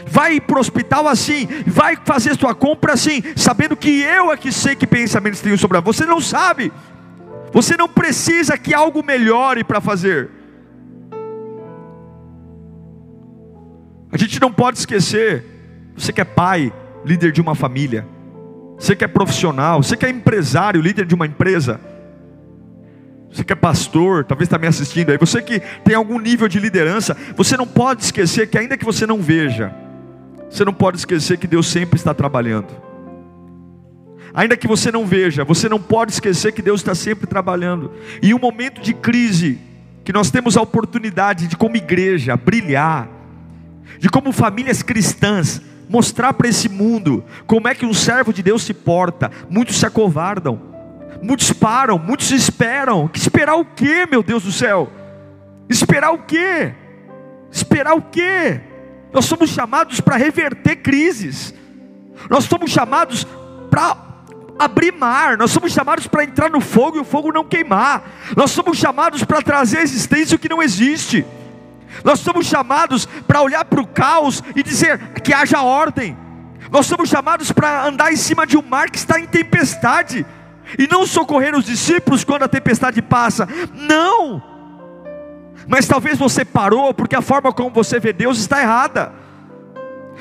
vai 0.06 0.40
para 0.40 0.58
o 0.58 0.61
hospital 0.61 1.08
assim, 1.08 1.49
vai 1.66 1.99
fazer 2.04 2.37
sua 2.38 2.54
compra 2.54 2.92
assim, 2.92 3.25
sabendo 3.35 3.75
que 3.76 4.02
eu 4.02 4.30
é 4.30 4.37
que 4.37 4.52
sei 4.52 4.76
que 4.76 4.87
pensamentos 4.87 5.40
tenho 5.40 5.58
sobre 5.58 5.80
vós. 5.80 5.96
Você 5.96 6.06
não 6.06 6.20
sabe, 6.20 6.73
você 7.52 7.76
não 7.76 7.88
precisa 7.88 8.56
que 8.56 8.73
algo 8.73 9.02
melhore 9.02 9.64
para 9.64 9.80
fazer. 9.80 10.45
A 14.16 14.18
gente 14.18 14.40
não 14.40 14.50
pode 14.50 14.78
esquecer, 14.78 15.44
você 15.94 16.11
que 16.11 16.23
é 16.23 16.25
pai, 16.25 16.73
líder 17.04 17.32
de 17.32 17.38
uma 17.42 17.54
família, 17.54 18.08
você 18.78 18.96
que 18.96 19.04
é 19.04 19.06
profissional, 19.06 19.82
você 19.82 19.94
que 19.94 20.06
é 20.06 20.08
empresário, 20.08 20.80
líder 20.80 21.04
de 21.04 21.14
uma 21.14 21.26
empresa, 21.26 21.78
você 23.30 23.44
que 23.44 23.52
é 23.52 23.56
pastor, 23.56 24.25
talvez 24.25 24.46
está 24.46 24.56
me 24.56 24.66
assistindo 24.66 25.11
aí, 25.11 25.18
você 25.18 25.42
que 25.42 25.61
tem 25.85 25.94
algum 25.94 26.18
nível 26.18 26.49
de 26.49 26.58
liderança, 26.58 27.14
você 27.37 27.58
não 27.58 27.66
pode 27.66 28.04
esquecer 28.04 28.49
que 28.49 28.56
ainda 28.56 28.78
que 28.78 28.87
você 28.87 29.06
não 29.06 29.20
veja, 29.20 29.70
você 30.49 30.64
não 30.64 30.73
pode 30.73 30.96
esquecer 30.96 31.37
que 31.37 31.46
Deus 31.46 31.66
sempre 31.66 31.99
está 31.99 32.14
trabalhando. 32.14 32.68
Ainda 34.32 34.56
que 34.56 34.66
você 34.66 34.90
não 34.90 35.04
veja, 35.04 35.44
você 35.44 35.68
não 35.68 35.78
pode 35.78 36.12
esquecer 36.12 36.52
que 36.52 36.62
Deus 36.62 36.80
está 36.80 36.94
sempre 36.94 37.26
trabalhando. 37.26 37.92
E 38.23 38.32
um 38.32 38.38
momento 38.38 38.80
de 38.80 38.94
crise, 38.94 39.58
que 40.02 40.12
nós 40.12 40.30
temos 40.30 40.56
a 40.56 40.62
oportunidade 40.62 41.46
de, 41.46 41.54
como 41.54 41.76
igreja, 41.76 42.35
brilhar, 42.35 43.11
de 43.98 44.08
como 44.08 44.32
famílias 44.32 44.82
cristãs 44.82 45.60
mostrar 45.88 46.32
para 46.34 46.48
esse 46.48 46.68
mundo 46.68 47.24
como 47.46 47.68
é 47.68 47.74
que 47.74 47.86
um 47.86 47.94
servo 47.94 48.32
de 48.32 48.42
Deus 48.42 48.62
se 48.62 48.74
porta. 48.74 49.30
Muitos 49.48 49.76
se 49.76 49.86
acovardam, 49.86 50.60
muitos 51.22 51.52
param, 51.52 51.98
muitos 51.98 52.30
esperam. 52.30 53.10
Esperar 53.14 53.56
o 53.56 53.64
que, 53.64 54.06
meu 54.06 54.22
Deus 54.22 54.42
do 54.42 54.52
céu? 54.52 54.90
Esperar 55.68 56.12
o 56.12 56.18
que? 56.18 56.72
Esperar 57.50 57.94
o 57.94 58.02
que? 58.02 58.60
Nós 59.12 59.24
somos 59.24 59.50
chamados 59.50 60.00
para 60.00 60.16
reverter 60.16 60.76
crises. 60.76 61.54
Nós 62.28 62.44
somos 62.44 62.70
chamados 62.70 63.26
para 63.70 63.96
abrir 64.58 64.92
mar, 64.92 65.36
nós 65.36 65.50
somos 65.50 65.72
chamados 65.72 66.06
para 66.06 66.24
entrar 66.24 66.50
no 66.50 66.60
fogo 66.60 66.96
e 66.96 67.00
o 67.00 67.04
fogo 67.04 67.32
não 67.32 67.44
queimar. 67.44 68.10
Nós 68.36 68.50
somos 68.50 68.78
chamados 68.78 69.22
para 69.24 69.42
trazer 69.42 69.78
à 69.78 69.82
existência 69.82 70.36
o 70.36 70.38
que 70.38 70.48
não 70.48 70.62
existe. 70.62 71.24
Nós 72.04 72.20
somos 72.20 72.46
chamados 72.46 73.06
para 73.26 73.42
olhar 73.42 73.64
para 73.64 73.80
o 73.80 73.86
caos 73.86 74.42
e 74.54 74.62
dizer 74.62 74.98
que 75.22 75.32
haja 75.32 75.62
ordem. 75.62 76.16
Nós 76.70 76.86
somos 76.86 77.08
chamados 77.08 77.52
para 77.52 77.86
andar 77.86 78.12
em 78.12 78.16
cima 78.16 78.46
de 78.46 78.56
um 78.56 78.62
mar 78.62 78.90
que 78.90 78.98
está 78.98 79.20
em 79.20 79.26
tempestade 79.26 80.26
e 80.78 80.86
não 80.88 81.06
socorrer 81.06 81.54
os 81.54 81.64
discípulos 81.64 82.24
quando 82.24 82.42
a 82.42 82.48
tempestade 82.48 83.00
passa. 83.00 83.48
Não. 83.72 84.42
Mas 85.68 85.86
talvez 85.86 86.18
você 86.18 86.44
parou 86.44 86.92
porque 86.92 87.16
a 87.16 87.22
forma 87.22 87.52
como 87.52 87.70
você 87.70 87.98
vê 87.98 88.12
Deus 88.12 88.38
está 88.38 88.60
errada. 88.60 89.12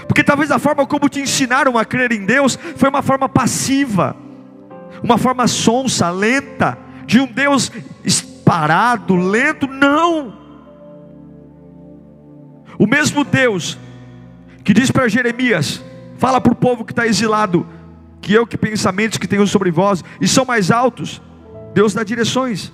Porque 0.08 0.24
talvez 0.24 0.52
a 0.52 0.60
forma 0.60 0.86
como 0.86 1.10
te 1.10 1.20
ensinaram 1.20 1.78
a 1.78 1.86
crer 1.86 2.12
em 2.12 2.26
Deus 2.26 2.60
foi 2.76 2.90
uma 2.90 3.02
forma 3.02 3.30
passiva, 3.30 4.16
uma 5.02 5.18
forma 5.18 5.48
sonsa, 5.48 6.10
lenta, 6.10 6.78
de 7.06 7.20
um 7.20 7.26
Deus 7.26 7.72
parado, 8.44 9.16
lento. 9.16 9.68
Não. 9.68 10.45
O 12.78 12.88
mesmo 12.88 13.24
Deus 13.24 13.78
que 14.64 14.74
diz 14.74 14.92
para 14.92 15.08
Jeremias: 15.08 15.84
fala 16.18 16.42
para 16.42 16.52
o 16.52 16.56
povo 16.56 16.84
que 16.84 16.92
está 16.92 17.06
exilado, 17.06 17.66
que 18.22 18.34
eu 18.34 18.46
que 18.46 18.58
pensamentos 18.58 19.18
que 19.18 19.28
tenho 19.28 19.48
sobre 19.48 19.72
vós, 19.72 20.04
e 20.20 20.28
são 20.28 20.44
mais 20.44 20.72
altos. 20.72 21.22
Deus 21.74 21.94
dá 21.94 22.04
direções. 22.04 22.72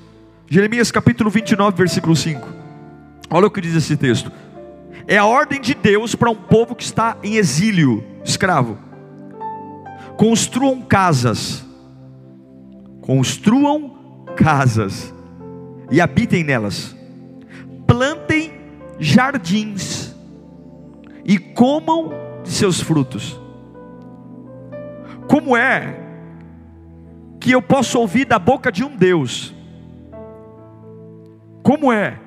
Jeremias 0.47 0.91
capítulo 0.91 1.29
29, 1.29 1.77
versículo 1.77 2.15
5. 2.15 2.47
Olha 3.29 3.47
o 3.47 3.51
que 3.51 3.61
diz 3.61 3.75
esse 3.75 3.95
texto. 3.95 4.31
É 5.07 5.17
a 5.17 5.25
ordem 5.25 5.59
de 5.59 5.73
Deus 5.73 6.15
para 6.15 6.29
um 6.29 6.35
povo 6.35 6.75
que 6.75 6.83
está 6.83 7.17
em 7.23 7.35
exílio, 7.35 8.03
escravo. 8.23 8.77
Construam 10.17 10.81
casas. 10.81 11.65
Construam 13.01 14.25
casas 14.35 15.13
e 15.89 15.99
habitem 15.99 16.43
nelas. 16.43 16.95
Plantem 17.87 18.40
jardins 19.01 20.15
e 21.25 21.39
comam 21.39 22.11
de 22.43 22.51
seus 22.51 22.79
frutos. 22.79 23.39
Como 25.27 25.57
é 25.57 25.99
que 27.39 27.51
eu 27.51 27.61
posso 27.61 27.99
ouvir 27.99 28.25
da 28.25 28.37
boca 28.37 28.71
de 28.71 28.83
um 28.83 28.95
Deus? 28.95 29.55
Como 31.63 31.91
é? 31.91 32.19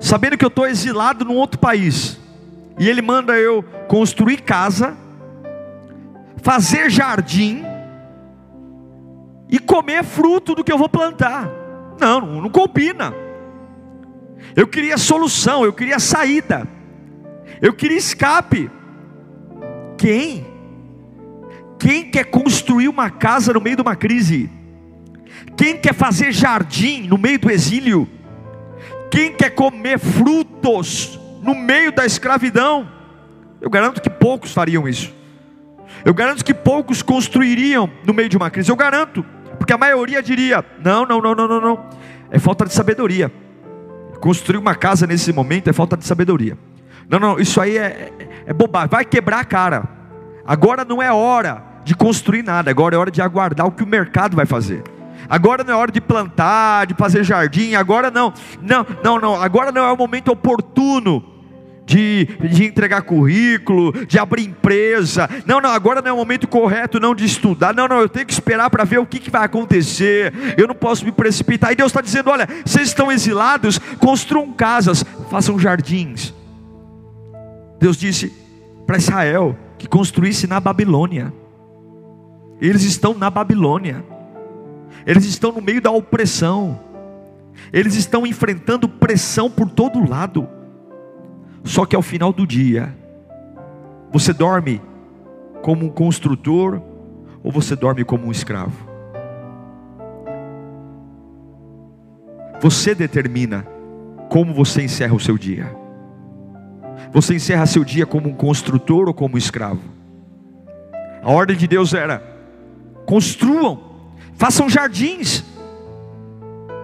Sabendo 0.00 0.36
que 0.36 0.44
eu 0.44 0.48
estou 0.48 0.66
exilado 0.66 1.24
num 1.24 1.36
outro 1.36 1.60
país, 1.60 2.18
e 2.78 2.88
Ele 2.88 3.02
manda 3.02 3.36
eu 3.36 3.62
construir 3.86 4.42
casa, 4.42 4.96
fazer 6.42 6.90
jardim 6.90 7.64
e 9.48 9.58
comer 9.58 10.02
fruto 10.02 10.54
do 10.54 10.64
que 10.64 10.72
eu 10.72 10.78
vou 10.78 10.88
plantar. 10.88 11.48
Não, 12.00 12.40
não 12.40 12.50
combina. 12.50 13.27
Eu 14.54 14.66
queria 14.66 14.96
solução, 14.96 15.64
eu 15.64 15.72
queria 15.72 15.98
saída, 15.98 16.66
eu 17.60 17.72
queria 17.72 17.98
escape. 17.98 18.70
Quem? 19.96 20.46
Quem 21.78 22.10
quer 22.10 22.24
construir 22.24 22.88
uma 22.88 23.10
casa 23.10 23.52
no 23.52 23.60
meio 23.60 23.76
de 23.76 23.82
uma 23.82 23.96
crise? 23.96 24.50
Quem 25.56 25.76
quer 25.76 25.94
fazer 25.94 26.32
jardim 26.32 27.02
no 27.06 27.18
meio 27.18 27.38
do 27.38 27.50
exílio? 27.50 28.08
Quem 29.10 29.32
quer 29.32 29.50
comer 29.50 29.98
frutos 29.98 31.18
no 31.42 31.54
meio 31.54 31.92
da 31.92 32.04
escravidão? 32.04 32.88
Eu 33.60 33.70
garanto 33.70 34.00
que 34.00 34.10
poucos 34.10 34.52
fariam 34.52 34.88
isso. 34.88 35.14
Eu 36.04 36.14
garanto 36.14 36.44
que 36.44 36.54
poucos 36.54 37.02
construiriam 37.02 37.90
no 38.04 38.12
meio 38.12 38.28
de 38.28 38.36
uma 38.36 38.50
crise. 38.50 38.70
Eu 38.70 38.76
garanto, 38.76 39.24
porque 39.58 39.72
a 39.72 39.78
maioria 39.78 40.22
diria: 40.22 40.64
não, 40.82 41.04
não, 41.04 41.20
não, 41.20 41.34
não, 41.34 41.48
não, 41.48 41.60
não. 41.60 41.86
É 42.30 42.38
falta 42.38 42.64
de 42.64 42.72
sabedoria. 42.72 43.32
Construir 44.20 44.58
uma 44.58 44.74
casa 44.74 45.06
nesse 45.06 45.32
momento 45.32 45.68
é 45.68 45.72
falta 45.72 45.96
de 45.96 46.04
sabedoria. 46.04 46.58
Não, 47.08 47.18
não, 47.18 47.38
isso 47.38 47.60
aí 47.60 47.78
é, 47.78 48.12
é 48.46 48.52
bobagem, 48.52 48.88
vai 48.90 49.04
quebrar 49.04 49.40
a 49.40 49.44
cara. 49.44 49.88
Agora 50.46 50.84
não 50.84 51.02
é 51.02 51.12
hora 51.12 51.62
de 51.84 51.94
construir 51.94 52.42
nada, 52.42 52.70
agora 52.70 52.94
é 52.94 52.98
hora 52.98 53.10
de 53.10 53.22
aguardar 53.22 53.66
o 53.66 53.72
que 53.72 53.82
o 53.82 53.86
mercado 53.86 54.36
vai 54.36 54.44
fazer. 54.44 54.82
Agora 55.28 55.64
não 55.64 55.72
é 55.72 55.76
hora 55.76 55.92
de 55.92 56.00
plantar, 56.00 56.86
de 56.86 56.94
fazer 56.94 57.24
jardim, 57.24 57.74
agora 57.74 58.10
não, 58.10 58.32
não, 58.60 58.86
não, 59.02 59.18
não, 59.18 59.42
agora 59.42 59.72
não 59.72 59.82
é 59.82 59.92
o 59.92 59.96
momento 59.96 60.28
oportuno 60.28 61.37
de, 61.88 62.26
de 62.50 62.66
entregar 62.66 63.00
currículo, 63.00 63.92
de 64.06 64.18
abrir 64.18 64.44
empresa. 64.44 65.28
Não, 65.46 65.58
não, 65.58 65.70
agora 65.70 66.02
não 66.02 66.10
é 66.10 66.12
o 66.12 66.16
momento 66.18 66.46
correto 66.46 67.00
não 67.00 67.14
de 67.14 67.24
estudar. 67.24 67.74
Não, 67.74 67.88
não, 67.88 68.00
eu 68.00 68.08
tenho 68.10 68.26
que 68.26 68.32
esperar 68.32 68.68
para 68.68 68.84
ver 68.84 68.98
o 68.98 69.06
que, 69.06 69.18
que 69.18 69.30
vai 69.30 69.42
acontecer. 69.42 70.34
Eu 70.58 70.68
não 70.68 70.74
posso 70.74 71.02
me 71.02 71.10
precipitar. 71.10 71.72
E 71.72 71.76
Deus 71.76 71.90
está 71.90 72.02
dizendo: 72.02 72.28
olha, 72.28 72.46
vocês 72.62 72.88
estão 72.88 73.10
exilados, 73.10 73.78
construam 73.98 74.52
casas, 74.52 75.02
façam 75.30 75.58
jardins. 75.58 76.34
Deus 77.80 77.96
disse 77.96 78.34
para 78.86 78.98
Israel 78.98 79.56
que 79.78 79.88
construísse 79.88 80.46
na 80.46 80.60
Babilônia. 80.60 81.32
Eles 82.60 82.82
estão 82.82 83.14
na 83.14 83.30
Babilônia. 83.30 84.04
Eles 85.06 85.24
estão 85.24 85.52
no 85.52 85.62
meio 85.62 85.80
da 85.80 85.90
opressão. 85.90 86.78
Eles 87.72 87.94
estão 87.94 88.26
enfrentando 88.26 88.86
pressão 88.86 89.50
por 89.50 89.70
todo 89.70 90.06
lado. 90.06 90.57
Só 91.64 91.84
que 91.84 91.96
ao 91.96 92.02
final 92.02 92.32
do 92.32 92.46
dia, 92.46 92.94
Você 94.10 94.32
dorme 94.32 94.80
como 95.62 95.84
um 95.84 95.90
construtor 95.90 96.80
ou 97.42 97.52
você 97.52 97.76
dorme 97.76 98.04
como 98.04 98.26
um 98.26 98.30
escravo? 98.30 98.88
Você 102.60 102.94
determina 102.94 103.66
como 104.30 104.54
você 104.54 104.82
encerra 104.82 105.14
o 105.14 105.20
seu 105.20 105.36
dia. 105.36 105.76
Você 107.12 107.34
encerra 107.34 107.66
seu 107.66 107.84
dia 107.84 108.06
como 108.06 108.28
um 108.28 108.34
construtor 108.34 109.08
ou 109.08 109.14
como 109.14 109.34
um 109.34 109.38
escravo? 109.38 109.80
A 111.22 111.30
ordem 111.30 111.56
de 111.56 111.66
Deus 111.66 111.94
era: 111.94 112.22
construam, 113.06 113.80
façam 114.34 114.68
jardins, 114.68 115.44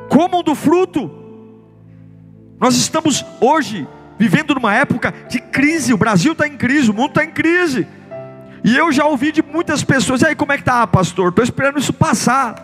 comam 0.09 0.43
do 0.43 0.55
fruto. 0.55 1.11
Nós 2.61 2.77
estamos 2.77 3.25
hoje 3.41 3.89
vivendo 4.25 4.55
numa 4.55 4.75
época 4.75 5.13
de 5.29 5.39
crise, 5.39 5.93
o 5.93 5.99
Brasil 5.99 6.33
está 6.33 6.47
em 6.47 6.57
crise, 6.57 6.91
o 6.91 6.95
mundo 6.95 7.11
está 7.11 7.25
em 7.25 7.31
crise. 7.31 7.87
E 8.65 8.75
eu 8.75 8.91
já 8.91 9.05
ouvi 9.05 9.31
de 9.31 9.43
muitas 9.43 9.85
pessoas, 9.85 10.23
e 10.23 10.27
aí 10.27 10.35
como 10.35 10.51
é 10.53 10.57
que 10.57 10.63
está, 10.63 10.87
pastor? 10.87 11.29
Estou 11.29 11.45
esperando 11.45 11.79
isso 11.79 11.93
passar. 11.93 12.55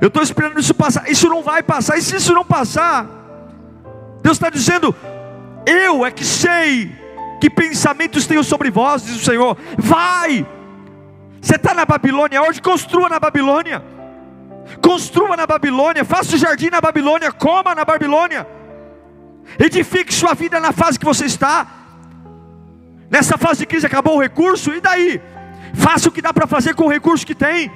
Eu 0.00 0.08
estou 0.08 0.20
esperando 0.20 0.58
isso 0.58 0.74
passar. 0.74 1.08
Isso 1.08 1.28
não 1.28 1.42
vai 1.42 1.62
passar. 1.62 1.96
E 1.96 2.02
se 2.02 2.16
isso 2.16 2.32
não 2.32 2.44
passar, 2.44 3.06
Deus 4.20 4.36
está 4.36 4.50
dizendo: 4.50 4.92
Eu 5.64 6.04
é 6.04 6.10
que 6.10 6.24
sei 6.24 6.90
que 7.40 7.48
pensamentos 7.48 8.26
tenho 8.26 8.42
sobre 8.42 8.68
vós, 8.68 9.04
diz 9.04 9.14
o 9.14 9.24
Senhor. 9.24 9.56
Vai. 9.78 10.44
Você 11.40 11.54
está 11.54 11.72
na 11.72 11.86
Babilônia 11.86 12.42
hoje, 12.42 12.60
construa 12.60 13.08
na 13.08 13.20
Babilônia. 13.20 13.82
Construa 14.82 15.36
na 15.36 15.46
Babilônia, 15.46 16.04
faça 16.04 16.34
o 16.34 16.38
jardim 16.38 16.70
na 16.70 16.80
Babilônia, 16.80 17.30
coma 17.30 17.74
na 17.74 17.84
Babilônia. 17.84 18.46
Edifique 19.58 20.12
sua 20.14 20.34
vida 20.34 20.58
na 20.60 20.72
fase 20.72 20.98
que 20.98 21.04
você 21.04 21.26
está. 21.26 21.66
Nessa 23.10 23.36
fase 23.36 23.60
de 23.60 23.66
crise 23.66 23.86
acabou 23.86 24.16
o 24.16 24.20
recurso, 24.20 24.72
e 24.72 24.80
daí? 24.80 25.20
Faça 25.74 26.08
o 26.08 26.12
que 26.12 26.22
dá 26.22 26.32
para 26.32 26.46
fazer 26.46 26.74
com 26.74 26.84
o 26.84 26.88
recurso 26.88 27.26
que 27.26 27.34
tem 27.34 27.70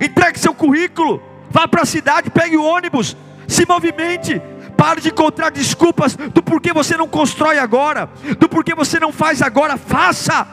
entregue 0.00 0.38
seu 0.38 0.54
currículo, 0.54 1.22
vá 1.50 1.68
para 1.68 1.82
a 1.82 1.86
cidade, 1.86 2.30
pegue 2.30 2.56
o 2.56 2.64
ônibus, 2.64 3.16
se 3.46 3.66
movimente. 3.68 4.40
Pare 4.76 5.02
de 5.02 5.10
encontrar 5.10 5.50
desculpas 5.50 6.16
do 6.16 6.42
porquê 6.42 6.72
você 6.72 6.96
não 6.96 7.06
constrói 7.06 7.58
agora, 7.58 8.08
do 8.38 8.48
porquê 8.48 8.74
você 8.74 8.98
não 8.98 9.12
faz 9.12 9.42
agora, 9.42 9.76
faça. 9.76 10.46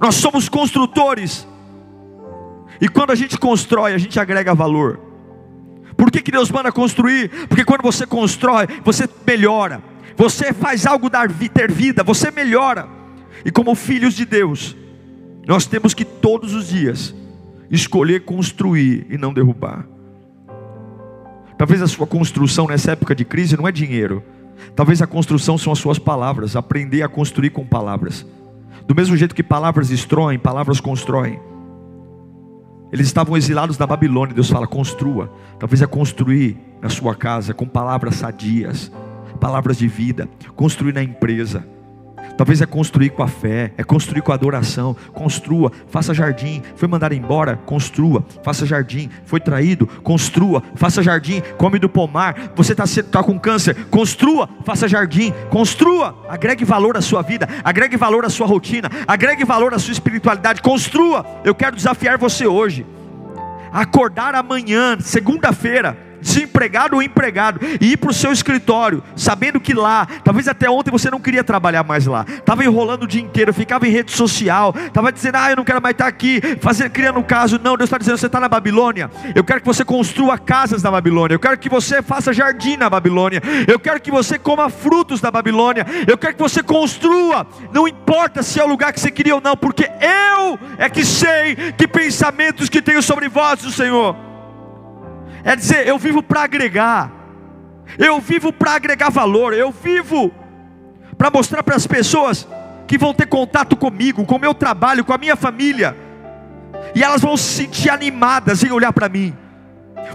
Nós 0.00 0.14
somos 0.14 0.48
construtores, 0.48 1.48
e 2.80 2.88
quando 2.88 3.10
a 3.10 3.16
gente 3.16 3.36
constrói, 3.36 3.92
a 3.92 3.98
gente 3.98 4.20
agrega 4.20 4.54
valor. 4.54 5.00
Por 5.98 6.12
que, 6.12 6.22
que 6.22 6.30
Deus 6.30 6.48
manda 6.48 6.70
construir? 6.70 7.28
Porque 7.48 7.64
quando 7.64 7.82
você 7.82 8.06
constrói, 8.06 8.68
você 8.84 9.08
melhora, 9.26 9.82
você 10.16 10.52
faz 10.52 10.86
algo 10.86 11.10
dar, 11.10 11.28
ter 11.28 11.72
vida, 11.72 12.04
você 12.04 12.30
melhora. 12.30 12.88
E 13.44 13.50
como 13.50 13.74
filhos 13.74 14.14
de 14.14 14.24
Deus, 14.24 14.76
nós 15.44 15.66
temos 15.66 15.94
que 15.94 16.04
todos 16.04 16.54
os 16.54 16.68
dias 16.68 17.12
escolher 17.68 18.20
construir 18.24 19.08
e 19.10 19.18
não 19.18 19.34
derrubar. 19.34 19.86
Talvez 21.58 21.82
a 21.82 21.88
sua 21.88 22.06
construção 22.06 22.68
nessa 22.68 22.92
época 22.92 23.12
de 23.12 23.24
crise 23.24 23.56
não 23.56 23.66
é 23.66 23.72
dinheiro. 23.72 24.22
Talvez 24.76 25.02
a 25.02 25.06
construção 25.06 25.58
são 25.58 25.72
as 25.72 25.80
suas 25.80 25.98
palavras, 25.98 26.54
aprender 26.54 27.02
a 27.02 27.08
construir 27.08 27.50
com 27.50 27.66
palavras. 27.66 28.24
Do 28.86 28.94
mesmo 28.94 29.16
jeito 29.16 29.34
que 29.34 29.42
palavras 29.42 29.88
destroem, 29.88 30.38
palavras 30.38 30.80
constroem. 30.80 31.40
Eles 32.92 33.06
estavam 33.06 33.36
exilados 33.36 33.76
na 33.78 33.86
Babilônia, 33.86 34.34
Deus 34.34 34.50
fala: 34.50 34.66
construa. 34.66 35.32
Talvez 35.58 35.82
é 35.82 35.86
construir 35.86 36.56
na 36.80 36.88
sua 36.88 37.14
casa 37.14 37.52
com 37.52 37.66
palavras 37.66 38.16
sadias, 38.16 38.90
palavras 39.40 39.78
de 39.78 39.88
vida, 39.88 40.28
construir 40.54 40.94
na 40.94 41.02
empresa 41.02 41.64
Talvez 42.38 42.62
é 42.62 42.66
construir 42.66 43.10
com 43.10 43.24
a 43.24 43.26
fé, 43.26 43.72
é 43.76 43.82
construir 43.82 44.22
com 44.22 44.30
a 44.30 44.36
adoração. 44.36 44.94
Construa, 45.12 45.72
faça 45.90 46.14
jardim. 46.14 46.62
Foi 46.76 46.86
mandado 46.86 47.12
embora, 47.12 47.56
construa, 47.56 48.24
faça 48.44 48.64
jardim. 48.64 49.10
Foi 49.24 49.40
traído, 49.40 49.88
construa, 50.04 50.62
faça 50.76 51.02
jardim. 51.02 51.42
Come 51.56 51.80
do 51.80 51.88
pomar. 51.88 52.52
Você 52.54 52.74
está 52.74 52.84
tá 53.10 53.24
com 53.24 53.36
câncer, 53.40 53.74
construa, 53.86 54.48
faça 54.64 54.86
jardim. 54.86 55.34
Construa, 55.50 56.16
agregue 56.28 56.64
valor 56.64 56.96
à 56.96 57.00
sua 57.00 57.22
vida, 57.22 57.48
agregue 57.64 57.96
valor 57.96 58.24
à 58.24 58.30
sua 58.30 58.46
rotina, 58.46 58.88
agregue 59.04 59.44
valor 59.44 59.74
à 59.74 59.78
sua 59.80 59.92
espiritualidade. 59.92 60.62
Construa. 60.62 61.26
Eu 61.42 61.56
quero 61.56 61.74
desafiar 61.74 62.18
você 62.18 62.46
hoje. 62.46 62.86
Acordar 63.72 64.36
amanhã, 64.36 64.96
segunda-feira 65.00 66.07
desempregado 66.20 66.96
ou 66.96 67.02
empregado, 67.02 67.60
e 67.80 67.92
ir 67.92 67.96
para 67.96 68.10
o 68.10 68.14
seu 68.14 68.32
escritório, 68.32 69.02
sabendo 69.16 69.60
que 69.60 69.74
lá, 69.74 70.06
talvez 70.24 70.48
até 70.48 70.68
ontem 70.68 70.90
você 70.90 71.10
não 71.10 71.20
queria 71.20 71.44
trabalhar 71.44 71.84
mais 71.84 72.06
lá, 72.06 72.24
estava 72.28 72.64
enrolando 72.64 73.04
o 73.04 73.06
dia 73.06 73.22
inteiro, 73.22 73.52
ficava 73.52 73.86
em 73.86 73.90
rede 73.90 74.12
social, 74.12 74.74
estava 74.76 75.12
dizendo, 75.12 75.36
ah, 75.36 75.50
eu 75.50 75.56
não 75.56 75.64
quero 75.64 75.80
mais 75.80 75.94
estar 75.94 76.06
aqui, 76.06 76.40
fazer, 76.60 76.90
criando 76.90 77.18
um 77.18 77.22
caso. 77.22 77.60
Não, 77.62 77.76
Deus 77.76 77.88
está 77.88 77.98
dizendo, 77.98 78.18
você 78.18 78.26
está 78.26 78.40
na 78.40 78.48
Babilônia, 78.48 79.10
eu 79.34 79.44
quero 79.44 79.60
que 79.60 79.66
você 79.66 79.84
construa 79.84 80.38
casas 80.38 80.82
na 80.82 80.90
Babilônia, 80.90 81.34
eu 81.34 81.40
quero 81.40 81.58
que 81.58 81.68
você 81.68 82.02
faça 82.02 82.32
jardim 82.32 82.76
na 82.76 82.90
Babilônia, 82.90 83.42
eu 83.66 83.78
quero 83.78 84.00
que 84.00 84.10
você 84.10 84.38
coma 84.38 84.68
frutos 84.68 85.20
da 85.20 85.30
Babilônia, 85.30 85.86
eu 86.06 86.16
quero 86.18 86.34
que 86.34 86.42
você 86.42 86.62
construa, 86.62 87.46
não 87.72 87.86
importa 87.86 88.42
se 88.42 88.60
é 88.60 88.64
o 88.64 88.68
lugar 88.68 88.92
que 88.92 89.00
você 89.00 89.10
queria 89.10 89.34
ou 89.34 89.40
não, 89.40 89.56
porque 89.56 89.84
eu 89.84 90.58
é 90.78 90.88
que 90.88 91.04
sei 91.04 91.56
que 91.76 91.86
pensamentos 91.86 92.68
que 92.68 92.82
tenho 92.82 93.02
sobre 93.02 93.28
vós, 93.28 93.64
o 93.64 93.70
Senhor 93.70 94.28
é 95.44 95.56
dizer, 95.56 95.86
eu 95.86 95.98
vivo 95.98 96.22
para 96.22 96.42
agregar, 96.42 97.10
eu 97.98 98.20
vivo 98.20 98.52
para 98.52 98.74
agregar 98.74 99.10
valor, 99.10 99.54
eu 99.54 99.70
vivo 99.70 100.32
para 101.16 101.30
mostrar 101.30 101.62
para 101.62 101.76
as 101.76 101.86
pessoas 101.86 102.46
que 102.86 102.98
vão 102.98 103.12
ter 103.12 103.26
contato 103.26 103.76
comigo, 103.76 104.24
com 104.24 104.36
o 104.36 104.40
meu 104.40 104.54
trabalho, 104.54 105.04
com 105.04 105.12
a 105.12 105.18
minha 105.18 105.36
família, 105.36 105.96
e 106.94 107.02
elas 107.02 107.20
vão 107.20 107.36
se 107.36 107.44
sentir 107.44 107.90
animadas 107.90 108.62
em 108.62 108.70
olhar 108.70 108.92
para 108.92 109.08
mim. 109.08 109.36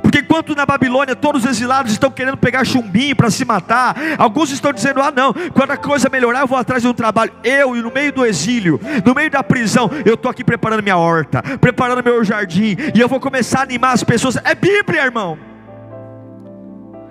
Porque 0.01 0.19
enquanto 0.19 0.55
na 0.55 0.65
Babilônia 0.65 1.15
todos 1.15 1.43
os 1.43 1.49
exilados 1.49 1.91
estão 1.91 2.09
querendo 2.11 2.37
pegar 2.37 2.65
chumbinho 2.65 3.15
para 3.15 3.29
se 3.29 3.45
matar, 3.45 3.95
alguns 4.17 4.51
estão 4.51 4.71
dizendo: 4.73 5.01
ah, 5.01 5.11
não, 5.11 5.33
quando 5.53 5.71
a 5.71 5.77
coisa 5.77 6.09
melhorar, 6.09 6.41
eu 6.41 6.47
vou 6.47 6.57
atrás 6.57 6.81
de 6.81 6.87
um 6.87 6.93
trabalho. 6.93 7.31
Eu, 7.43 7.75
e 7.75 7.81
no 7.81 7.91
meio 7.91 8.11
do 8.11 8.25
exílio, 8.25 8.79
no 9.05 9.13
meio 9.13 9.29
da 9.29 9.43
prisão, 9.43 9.89
eu 10.05 10.15
estou 10.15 10.29
aqui 10.29 10.43
preparando 10.43 10.83
minha 10.83 10.97
horta, 10.97 11.41
preparando 11.59 12.03
meu 12.03 12.23
jardim, 12.23 12.75
e 12.93 12.99
eu 12.99 13.07
vou 13.07 13.19
começar 13.19 13.59
a 13.59 13.63
animar 13.63 13.93
as 13.93 14.03
pessoas. 14.03 14.37
É 14.43 14.55
Bíblia, 14.55 15.03
irmão, 15.03 15.37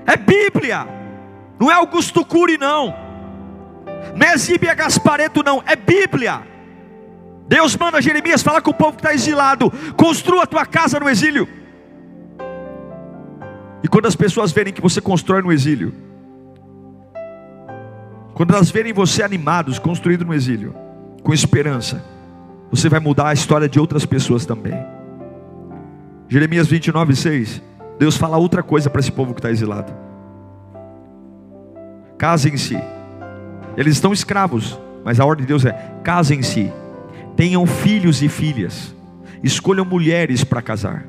é 0.06 0.16
Bíblia, 0.16 0.86
não 1.60 1.70
é 1.70 1.74
Augusto 1.74 2.24
Cury, 2.24 2.58
não, 2.58 2.94
não 4.14 4.26
é 4.26 4.36
Zíbia 4.36 4.74
Gaspareto, 4.74 5.42
não, 5.44 5.62
é 5.66 5.76
Bíblia. 5.76 6.42
Deus 7.48 7.76
manda 7.76 8.00
Jeremias 8.00 8.42
falar 8.42 8.62
com 8.62 8.70
o 8.70 8.74
povo 8.74 8.92
que 8.92 9.00
está 9.00 9.12
exilado: 9.12 9.70
construa 9.96 10.44
a 10.44 10.46
tua 10.46 10.64
casa 10.64 10.98
no 10.98 11.08
exílio. 11.08 11.48
E 13.82 13.88
quando 13.88 14.06
as 14.06 14.14
pessoas 14.16 14.52
verem 14.52 14.72
que 14.72 14.80
você 14.80 15.00
constrói 15.00 15.42
no 15.42 15.52
exílio, 15.52 15.92
quando 18.34 18.54
elas 18.54 18.70
verem 18.70 18.92
você 18.92 19.22
animados, 19.22 19.78
construído 19.78 20.24
no 20.24 20.32
exílio, 20.32 20.74
com 21.22 21.32
esperança, 21.32 22.02
você 22.70 22.88
vai 22.88 23.00
mudar 23.00 23.28
a 23.28 23.32
história 23.32 23.68
de 23.68 23.78
outras 23.78 24.06
pessoas 24.06 24.46
também. 24.46 24.74
Jeremias 26.28 26.66
29, 26.66 27.14
6. 27.14 27.62
Deus 27.98 28.16
fala 28.16 28.38
outra 28.38 28.62
coisa 28.62 28.88
para 28.88 29.00
esse 29.00 29.12
povo 29.12 29.34
que 29.34 29.40
está 29.40 29.50
exilado. 29.50 29.92
Casem-se. 32.16 32.78
Eles 33.76 33.94
estão 33.94 34.12
escravos, 34.12 34.78
mas 35.04 35.20
a 35.20 35.24
ordem 35.24 35.44
de 35.44 35.48
Deus 35.48 35.64
é: 35.64 35.72
casem-se, 36.02 36.72
tenham 37.36 37.66
filhos 37.66 38.22
e 38.22 38.28
filhas, 38.28 38.94
escolham 39.42 39.84
mulheres 39.84 40.42
para 40.42 40.62
casar 40.62 41.04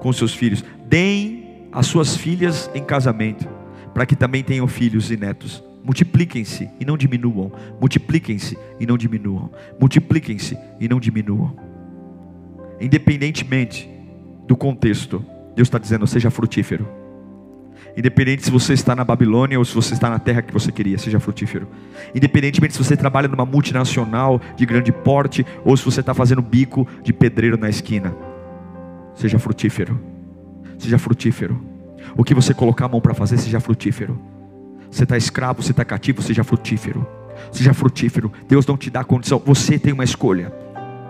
com 0.00 0.12
seus 0.12 0.34
filhos. 0.34 0.64
Deem 0.88 1.68
as 1.72 1.86
suas 1.86 2.16
filhas 2.16 2.70
em 2.74 2.82
casamento, 2.82 3.48
para 3.92 4.06
que 4.06 4.16
também 4.16 4.42
tenham 4.42 4.66
filhos 4.66 5.10
e 5.10 5.16
netos. 5.16 5.62
Multipliquem-se 5.84 6.68
e 6.80 6.84
não 6.84 6.96
diminuam. 6.96 7.52
Multipliquem-se 7.80 8.58
e 8.80 8.86
não 8.86 8.96
diminuam. 8.96 9.50
Multipliquem-se 9.78 10.58
e 10.80 10.88
não 10.88 10.98
diminuam. 10.98 11.56
Independentemente 12.80 13.88
do 14.46 14.56
contexto, 14.56 15.24
Deus 15.54 15.68
está 15.68 15.78
dizendo: 15.78 16.06
seja 16.06 16.30
frutífero. 16.30 16.88
Independente 17.96 18.44
se 18.44 18.50
você 18.50 18.74
está 18.74 18.94
na 18.94 19.04
Babilônia 19.04 19.58
ou 19.58 19.64
se 19.64 19.74
você 19.74 19.94
está 19.94 20.10
na 20.10 20.18
terra 20.18 20.42
que 20.42 20.52
você 20.52 20.70
queria, 20.70 20.98
seja 20.98 21.18
frutífero. 21.18 21.66
Independentemente 22.14 22.74
se 22.74 22.82
você 22.82 22.96
trabalha 22.96 23.28
numa 23.28 23.46
multinacional 23.46 24.40
de 24.56 24.66
grande 24.66 24.92
porte 24.92 25.46
ou 25.64 25.76
se 25.76 25.84
você 25.84 26.00
está 26.00 26.12
fazendo 26.12 26.42
bico 26.42 26.86
de 27.02 27.12
pedreiro 27.12 27.56
na 27.56 27.68
esquina, 27.68 28.14
seja 29.14 29.38
frutífero. 29.38 30.15
Seja 30.78 30.98
frutífero. 30.98 31.60
O 32.16 32.24
que 32.24 32.34
você 32.34 32.54
colocar 32.54 32.86
a 32.86 32.88
mão 32.88 33.00
para 33.00 33.14
fazer, 33.14 33.38
seja 33.38 33.60
frutífero. 33.60 34.18
Você 34.90 35.02
está 35.02 35.16
escravo, 35.16 35.62
você 35.62 35.72
está 35.72 35.84
cativo, 35.84 36.22
seja 36.22 36.44
frutífero. 36.44 37.06
Seja 37.50 37.74
frutífero. 37.74 38.32
Deus 38.48 38.66
não 38.66 38.76
te 38.76 38.90
dá 38.90 39.04
condição. 39.04 39.42
Você 39.44 39.78
tem 39.78 39.92
uma 39.92 40.04
escolha. 40.04 40.52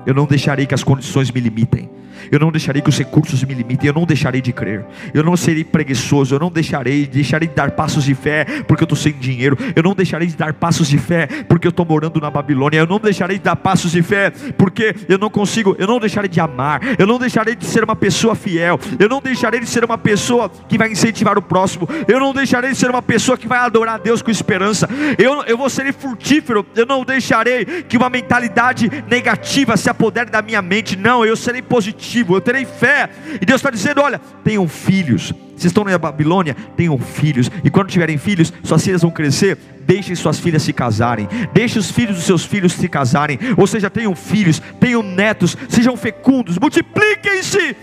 Eu 0.04 0.14
não 0.14 0.26
deixarei 0.26 0.66
que 0.66 0.74
as 0.74 0.84
condições 0.84 1.30
me 1.30 1.40
limitem. 1.40 1.90
Eu 2.30 2.38
não 2.38 2.50
deixarei 2.50 2.82
que 2.82 2.88
os 2.88 2.98
recursos 2.98 3.42
me 3.44 3.54
limitem, 3.54 3.88
eu 3.88 3.94
não 3.94 4.04
deixarei 4.04 4.40
de 4.40 4.52
crer. 4.52 4.84
Eu 5.12 5.22
não 5.22 5.36
serei 5.36 5.64
preguiçoso, 5.64 6.34
eu 6.34 6.38
não 6.38 6.50
deixarei, 6.50 7.06
deixarei 7.06 7.48
de 7.48 7.54
dar 7.54 7.70
passos 7.72 8.04
de 8.04 8.14
fé 8.14 8.44
porque 8.66 8.82
eu 8.82 8.86
estou 8.86 8.96
sem 8.96 9.12
dinheiro. 9.12 9.56
Eu 9.74 9.82
não 9.82 9.94
deixarei 9.94 10.28
de 10.28 10.36
dar 10.36 10.52
passos 10.54 10.88
de 10.88 10.98
fé 10.98 11.26
porque 11.48 11.66
eu 11.66 11.70
estou 11.70 11.86
morando 11.86 12.20
na 12.20 12.30
Babilônia. 12.30 12.78
Eu 12.78 12.86
não 12.86 12.98
deixarei 12.98 13.38
de 13.38 13.44
dar 13.44 13.56
passos 13.56 13.92
de 13.92 14.02
fé 14.02 14.30
porque 14.56 14.94
eu 15.08 15.18
não 15.18 15.30
consigo, 15.30 15.76
eu 15.78 15.86
não 15.86 15.98
deixarei 15.98 16.28
de 16.28 16.40
amar. 16.40 16.80
Eu 16.98 17.06
não 17.06 17.18
deixarei 17.18 17.54
de 17.54 17.64
ser 17.64 17.84
uma 17.84 17.96
pessoa 17.96 18.34
fiel. 18.34 18.78
Eu 18.98 19.08
não 19.08 19.20
deixarei 19.20 19.60
de 19.60 19.66
ser 19.66 19.84
uma 19.84 19.98
pessoa 19.98 20.50
que 20.68 20.78
vai 20.78 20.90
incentivar 20.90 21.38
o 21.38 21.42
próximo. 21.42 21.88
Eu 22.08 22.18
não 22.18 22.32
deixarei 22.32 22.70
de 22.70 22.76
ser 22.76 22.90
uma 22.90 23.02
pessoa 23.02 23.36
que 23.36 23.48
vai 23.48 23.58
adorar 23.58 23.96
a 23.96 23.98
Deus 23.98 24.22
com 24.22 24.30
esperança. 24.30 24.88
Eu, 25.18 25.42
eu 25.44 25.56
vou 25.56 25.70
ser 25.70 25.92
frutífero. 25.92 26.66
Eu 26.74 26.86
não 26.86 27.04
deixarei 27.04 27.64
que 27.64 27.96
uma 27.96 28.10
mentalidade 28.10 28.90
negativa 29.08 29.76
se 29.76 29.88
apodere 29.88 30.30
da 30.30 30.42
minha 30.42 30.62
mente. 30.62 30.96
Não, 30.96 31.24
eu 31.24 31.36
serei 31.36 31.62
positivo. 31.62 32.15
Eu 32.20 32.40
terei 32.40 32.64
fé. 32.64 33.10
E 33.40 33.44
Deus 33.44 33.58
está 33.58 33.70
dizendo: 33.70 34.00
olha, 34.00 34.20
tenham 34.44 34.66
filhos. 34.68 35.32
Vocês 35.56 35.66
estão 35.66 35.84
na 35.84 35.96
Babilônia, 35.96 36.54
tenham 36.76 36.98
filhos. 36.98 37.50
E 37.64 37.70
quando 37.70 37.88
tiverem 37.88 38.18
filhos, 38.18 38.52
suas 38.62 38.84
filhas 38.84 39.02
vão 39.02 39.10
crescer. 39.10 39.56
Deixem 39.80 40.14
suas 40.14 40.38
filhas 40.38 40.62
se 40.62 40.72
casarem. 40.72 41.28
Deixem 41.52 41.78
os 41.78 41.90
filhos 41.90 42.16
dos 42.16 42.24
seus 42.24 42.44
filhos 42.44 42.72
se 42.74 42.88
casarem. 42.88 43.38
Ou 43.56 43.66
seja, 43.66 43.88
tenham 43.88 44.14
filhos, 44.14 44.60
tenham 44.78 45.02
netos, 45.02 45.56
sejam 45.68 45.96
fecundos, 45.96 46.58
multipliquem-se 46.58 47.74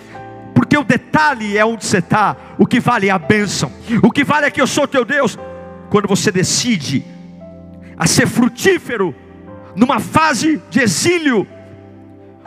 porque 0.54 0.78
o 0.78 0.84
detalhe 0.84 1.58
é 1.58 1.66
onde 1.66 1.86
você 1.86 1.98
está, 1.98 2.38
o 2.58 2.66
que 2.66 2.80
vale 2.80 3.10
é 3.10 3.12
a 3.12 3.18
bênção, 3.18 3.72
o 4.02 4.12
que 4.12 4.24
vale 4.24 4.46
é 4.46 4.52
que 4.52 4.62
eu 4.62 4.68
sou 4.68 4.88
teu 4.88 5.04
Deus. 5.04 5.38
Quando 5.90 6.08
você 6.08 6.32
decide 6.32 7.04
a 7.98 8.08
ser 8.08 8.28
frutífero, 8.28 9.14
numa 9.76 10.00
fase 10.00 10.62
de 10.70 10.80
exílio, 10.80 11.48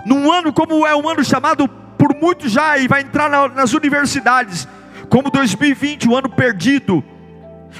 num 0.07 0.33
ano 0.33 0.53
como 0.53 0.87
é 0.87 0.95
um 0.95 1.09
ano 1.09 1.25
chamado 1.25 1.67
por 1.67 2.15
muitos 2.15 2.53
já 2.53 2.79
e 2.79 2.87
vai 2.87 3.01
entrar 3.01 3.29
nas 3.51 3.73
universidades, 3.73 4.69
como 5.09 5.31
2020, 5.31 6.09
o 6.09 6.17
ano 6.17 6.29
perdido, 6.29 7.03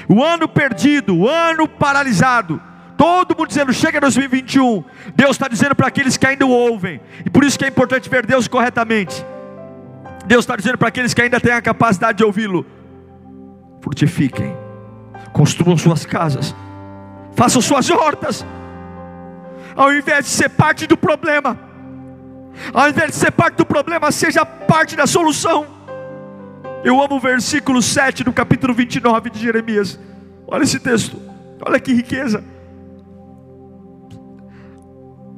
o 0.09 0.21
ano 0.21 0.45
perdido, 0.45 1.15
o 1.15 1.29
ano 1.29 1.69
paralisado. 1.69 2.61
Todo 2.97 3.33
mundo 3.37 3.47
dizendo, 3.47 3.71
chega 3.71 4.01
2021. 4.01 4.83
Deus 5.15 5.31
está 5.31 5.47
dizendo 5.47 5.73
para 5.73 5.87
aqueles 5.87 6.17
que 6.17 6.27
ainda 6.27 6.45
o 6.45 6.49
ouvem, 6.49 6.99
e 7.25 7.29
por 7.29 7.45
isso 7.45 7.57
que 7.57 7.63
é 7.63 7.69
importante 7.69 8.09
ver 8.09 8.25
Deus 8.25 8.45
corretamente. 8.45 9.25
Deus 10.25 10.43
está 10.43 10.57
dizendo 10.57 10.77
para 10.77 10.89
aqueles 10.89 11.13
que 11.13 11.21
ainda 11.21 11.39
têm 11.39 11.53
a 11.53 11.61
capacidade 11.61 12.17
de 12.17 12.25
ouvi-lo: 12.25 12.65
frutifiquem, 13.79 14.53
construam 15.31 15.77
suas 15.77 16.05
casas, 16.05 16.53
façam 17.35 17.61
suas 17.61 17.89
hortas, 17.89 18.45
ao 19.77 19.93
invés 19.93 20.25
de 20.25 20.31
ser 20.31 20.49
parte 20.49 20.85
do 20.85 20.97
problema, 20.97 21.66
ao 22.73 22.89
invés 22.89 23.11
de 23.11 23.15
ser 23.15 23.31
parte 23.31 23.55
do 23.55 23.65
problema, 23.65 24.11
seja 24.11 24.45
parte 24.45 24.95
da 24.95 25.07
solução. 25.07 25.65
Eu 26.83 27.01
amo 27.01 27.15
o 27.15 27.19
versículo 27.19 27.81
7 27.81 28.23
do 28.23 28.33
capítulo 28.33 28.73
29 28.73 29.29
de 29.29 29.39
Jeremias. 29.39 29.99
Olha 30.47 30.63
esse 30.63 30.79
texto, 30.79 31.19
olha 31.65 31.79
que 31.79 31.93
riqueza. 31.93 32.43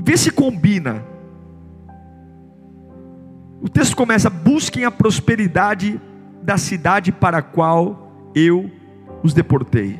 Vê 0.03 0.17
se 0.17 0.31
combina 0.31 1.03
o 3.61 3.67
texto 3.67 3.95
começa: 3.95 4.29
busquem 4.29 4.85
a 4.85 4.91
prosperidade 4.91 5.99
da 6.41 6.57
cidade 6.57 7.11
para 7.11 7.39
a 7.39 7.41
qual 7.41 8.31
eu 8.33 8.71
os 9.21 9.33
deportei. 9.33 9.99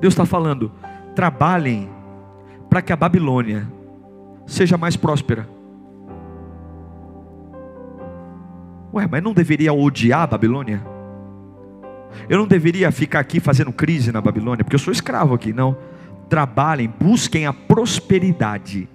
Deus 0.00 0.12
está 0.12 0.26
falando: 0.26 0.72
trabalhem 1.14 1.88
para 2.68 2.82
que 2.82 2.92
a 2.92 2.96
Babilônia 2.96 3.68
seja 4.46 4.76
mais 4.76 4.96
próspera. 4.96 5.48
Ué, 8.92 9.08
mas 9.10 9.22
não 9.22 9.32
deveria 9.32 9.72
odiar 9.72 10.22
a 10.22 10.26
Babilônia? 10.26 10.82
Eu 12.28 12.38
não 12.38 12.46
deveria 12.46 12.90
ficar 12.92 13.20
aqui 13.20 13.40
fazendo 13.40 13.72
crise 13.72 14.12
na 14.12 14.20
Babilônia, 14.20 14.64
porque 14.64 14.74
eu 14.74 14.80
sou 14.80 14.92
escravo 14.92 15.34
aqui, 15.34 15.52
não. 15.52 15.76
Trabalhem, 16.28 16.92
busquem 17.00 17.46
a 17.46 17.52
prosperidade 17.52 18.88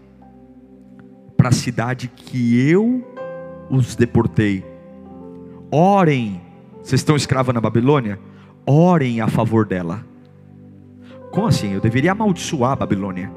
para 1.35 1.49
a 1.49 1.51
cidade 1.51 2.07
que 2.07 2.69
eu 2.69 3.05
os 3.69 3.95
deportei. 3.95 4.63
Orem, 5.71 6.41
vocês 6.81 7.01
estão 7.01 7.15
escravos 7.15 7.53
na 7.53 7.61
Babilônia? 7.61 8.19
Orem 8.65 9.21
a 9.21 9.27
favor 9.27 9.65
dela. 9.65 10.05
Como 11.31 11.47
assim? 11.47 11.73
Eu 11.73 11.81
deveria 11.81 12.13
amaldiçoar 12.13 12.71
a 12.71 12.75
Babilônia. 12.75 13.31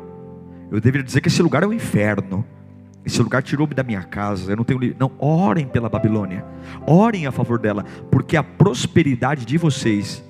Eu 0.70 0.80
deveria 0.80 1.04
dizer 1.04 1.20
que 1.20 1.28
esse 1.28 1.42
lugar 1.42 1.62
é 1.62 1.66
um 1.66 1.72
inferno. 1.72 2.44
Esse 3.04 3.22
lugar 3.22 3.42
tirou-me 3.42 3.74
da 3.74 3.82
minha 3.82 4.02
casa. 4.02 4.52
Eu 4.52 4.56
não 4.56 4.64
tenho. 4.64 4.94
Não, 4.98 5.10
orem 5.18 5.66
pela 5.66 5.88
Babilônia. 5.88 6.44
Orem 6.86 7.26
a 7.26 7.32
favor 7.32 7.58
dela, 7.58 7.84
porque 8.10 8.36
a 8.36 8.42
prosperidade 8.42 9.44
de 9.44 9.56
vocês 9.56 10.22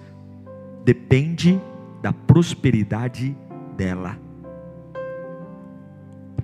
depende 0.84 1.60
da 2.00 2.12
prosperidade 2.12 3.36
dela. 3.76 4.16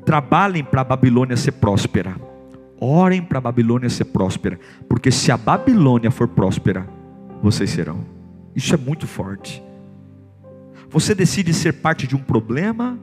Trabalhem 0.05 0.65
para 0.65 0.83
a 0.83 0.85
Babilônia 0.85 1.37
ser 1.37 1.53
próspera. 1.53 2.17
Orem 2.79 3.23
para 3.23 3.39
a 3.39 3.41
Babilônia 3.41 3.89
ser 3.89 4.05
próspera, 4.05 4.61
porque 4.89 5.11
se 5.11 5.33
a 5.33 5.37
Babilônia 5.37 6.11
for 6.11 6.29
próspera, 6.29 6.87
vocês 7.43 7.71
serão. 7.71 8.05
Isso 8.55 8.75
é 8.75 8.77
muito 8.77 9.07
forte. 9.07 9.63
Você 10.91 11.15
decide 11.15 11.55
ser 11.55 11.73
parte 11.75 12.07
de 12.07 12.15
um 12.15 12.19
problema 12.19 12.99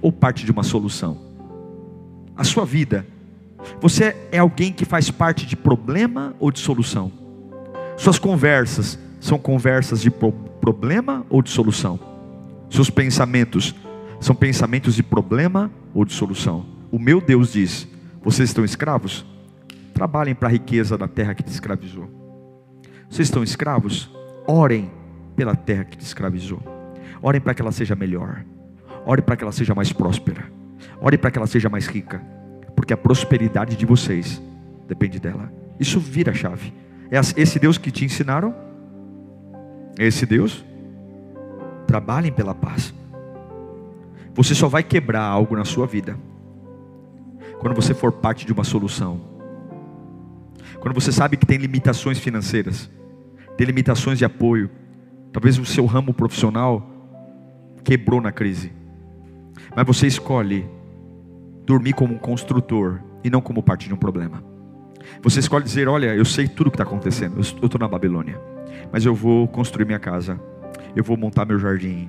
ou 0.00 0.10
parte 0.10 0.44
de 0.46 0.50
uma 0.50 0.62
solução? 0.62 1.27
A 2.38 2.44
sua 2.44 2.64
vida, 2.64 3.04
você 3.80 4.16
é 4.30 4.38
alguém 4.38 4.72
que 4.72 4.84
faz 4.84 5.10
parte 5.10 5.44
de 5.44 5.56
problema 5.56 6.36
ou 6.38 6.52
de 6.52 6.60
solução? 6.60 7.10
Suas 7.96 8.16
conversas 8.16 8.96
são 9.20 9.36
conversas 9.36 10.00
de 10.00 10.08
problema 10.08 11.26
ou 11.28 11.42
de 11.42 11.50
solução? 11.50 11.98
Seus 12.70 12.90
pensamentos 12.90 13.74
são 14.20 14.36
pensamentos 14.36 14.94
de 14.94 15.02
problema 15.02 15.68
ou 15.92 16.04
de 16.04 16.12
solução? 16.12 16.64
O 16.92 16.98
meu 16.98 17.20
Deus 17.20 17.54
diz: 17.54 17.88
vocês 18.22 18.50
estão 18.50 18.64
escravos? 18.64 19.26
Trabalhem 19.92 20.34
para 20.34 20.46
a 20.46 20.52
riqueza 20.52 20.96
da 20.96 21.08
terra 21.08 21.34
que 21.34 21.42
te 21.42 21.50
escravizou. 21.50 22.08
Vocês 23.10 23.26
estão 23.26 23.42
escravos? 23.42 24.08
Orem 24.46 24.92
pela 25.34 25.56
terra 25.56 25.84
que 25.84 25.96
te 25.98 26.04
escravizou. 26.04 26.62
Orem 27.20 27.40
para 27.40 27.52
que 27.52 27.62
ela 27.62 27.72
seja 27.72 27.96
melhor. 27.96 28.44
Orem 29.04 29.24
para 29.24 29.36
que 29.36 29.42
ela 29.42 29.50
seja 29.50 29.74
mais 29.74 29.92
próspera. 29.92 30.57
Orem 31.00 31.18
para 31.18 31.30
que 31.30 31.38
ela 31.38 31.46
seja 31.46 31.68
mais 31.68 31.86
rica. 31.86 32.20
Porque 32.74 32.92
a 32.92 32.96
prosperidade 32.96 33.76
de 33.76 33.86
vocês 33.86 34.42
depende 34.86 35.18
dela. 35.18 35.52
Isso 35.78 36.00
vira 36.00 36.34
chave. 36.34 36.72
É 37.10 37.18
esse 37.40 37.58
Deus 37.58 37.78
que 37.78 37.90
te 37.90 38.04
ensinaram? 38.04 38.54
É 39.98 40.06
esse 40.06 40.26
Deus? 40.26 40.64
Trabalhem 41.86 42.32
pela 42.32 42.54
paz. 42.54 42.94
Você 44.34 44.54
só 44.54 44.68
vai 44.68 44.82
quebrar 44.82 45.22
algo 45.22 45.56
na 45.56 45.64
sua 45.64 45.86
vida 45.86 46.16
quando 47.58 47.74
você 47.74 47.92
for 47.92 48.12
parte 48.12 48.46
de 48.46 48.52
uma 48.52 48.64
solução. 48.64 49.20
Quando 50.80 50.94
você 50.94 51.10
sabe 51.10 51.36
que 51.36 51.46
tem 51.46 51.58
limitações 51.58 52.18
financeiras, 52.18 52.88
tem 53.56 53.66
limitações 53.66 54.18
de 54.18 54.24
apoio, 54.24 54.70
talvez 55.32 55.58
o 55.58 55.64
seu 55.64 55.84
ramo 55.86 56.14
profissional 56.14 56.88
quebrou 57.82 58.20
na 58.20 58.30
crise, 58.30 58.72
mas 59.74 59.86
você 59.86 60.06
escolhe 60.06 60.68
dormir 61.68 61.92
como 61.92 62.14
um 62.14 62.18
construtor 62.18 63.00
e 63.22 63.28
não 63.28 63.42
como 63.42 63.62
parte 63.62 63.86
de 63.86 63.92
um 63.92 63.96
problema. 63.98 64.42
Você 65.22 65.38
escolhe 65.38 65.64
dizer: 65.64 65.86
Olha, 65.86 66.14
eu 66.14 66.24
sei 66.24 66.48
tudo 66.48 66.68
o 66.68 66.70
que 66.70 66.76
está 66.76 66.84
acontecendo, 66.84 67.36
eu 67.36 67.42
estou 67.42 67.78
na 67.78 67.86
Babilônia, 67.86 68.40
mas 68.90 69.04
eu 69.04 69.14
vou 69.14 69.46
construir 69.46 69.84
minha 69.84 69.98
casa, 69.98 70.40
eu 70.96 71.04
vou 71.04 71.14
montar 71.14 71.44
meu 71.44 71.58
jardim, 71.58 72.08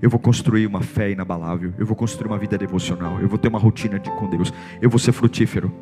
eu 0.00 0.08
vou 0.08 0.18
construir 0.18 0.66
uma 0.66 0.80
fé 0.80 1.10
inabalável. 1.10 1.74
Eu 1.78 1.86
vou 1.86 1.94
construir 1.94 2.28
uma 2.28 2.38
vida 2.38 2.56
devocional. 2.56 3.20
Eu 3.20 3.28
vou 3.28 3.38
ter 3.38 3.48
uma 3.48 3.58
rotina 3.58 3.98
de, 3.98 4.10
com 4.10 4.28
Deus. 4.28 4.52
Eu 4.80 4.90
vou 4.90 4.98
ser 4.98 5.12
frutífero. 5.12 5.72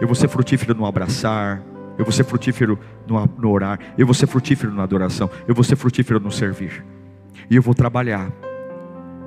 Eu 0.00 0.06
vou 0.06 0.14
ser 0.14 0.28
frutífero 0.28 0.74
no 0.74 0.86
abraçar. 0.86 1.62
Eu 1.96 2.04
vou 2.04 2.12
ser 2.12 2.24
frutífero 2.24 2.78
no, 3.06 3.24
no 3.38 3.50
orar. 3.50 3.78
Eu 3.96 4.06
vou 4.06 4.14
ser 4.14 4.26
frutífero 4.26 4.72
na 4.72 4.82
adoração. 4.82 5.30
Eu 5.46 5.54
vou 5.54 5.62
ser 5.62 5.76
frutífero 5.76 6.18
no 6.18 6.32
servir. 6.32 6.84
E 7.48 7.56
eu 7.56 7.62
vou 7.62 7.74
trabalhar. 7.74 8.30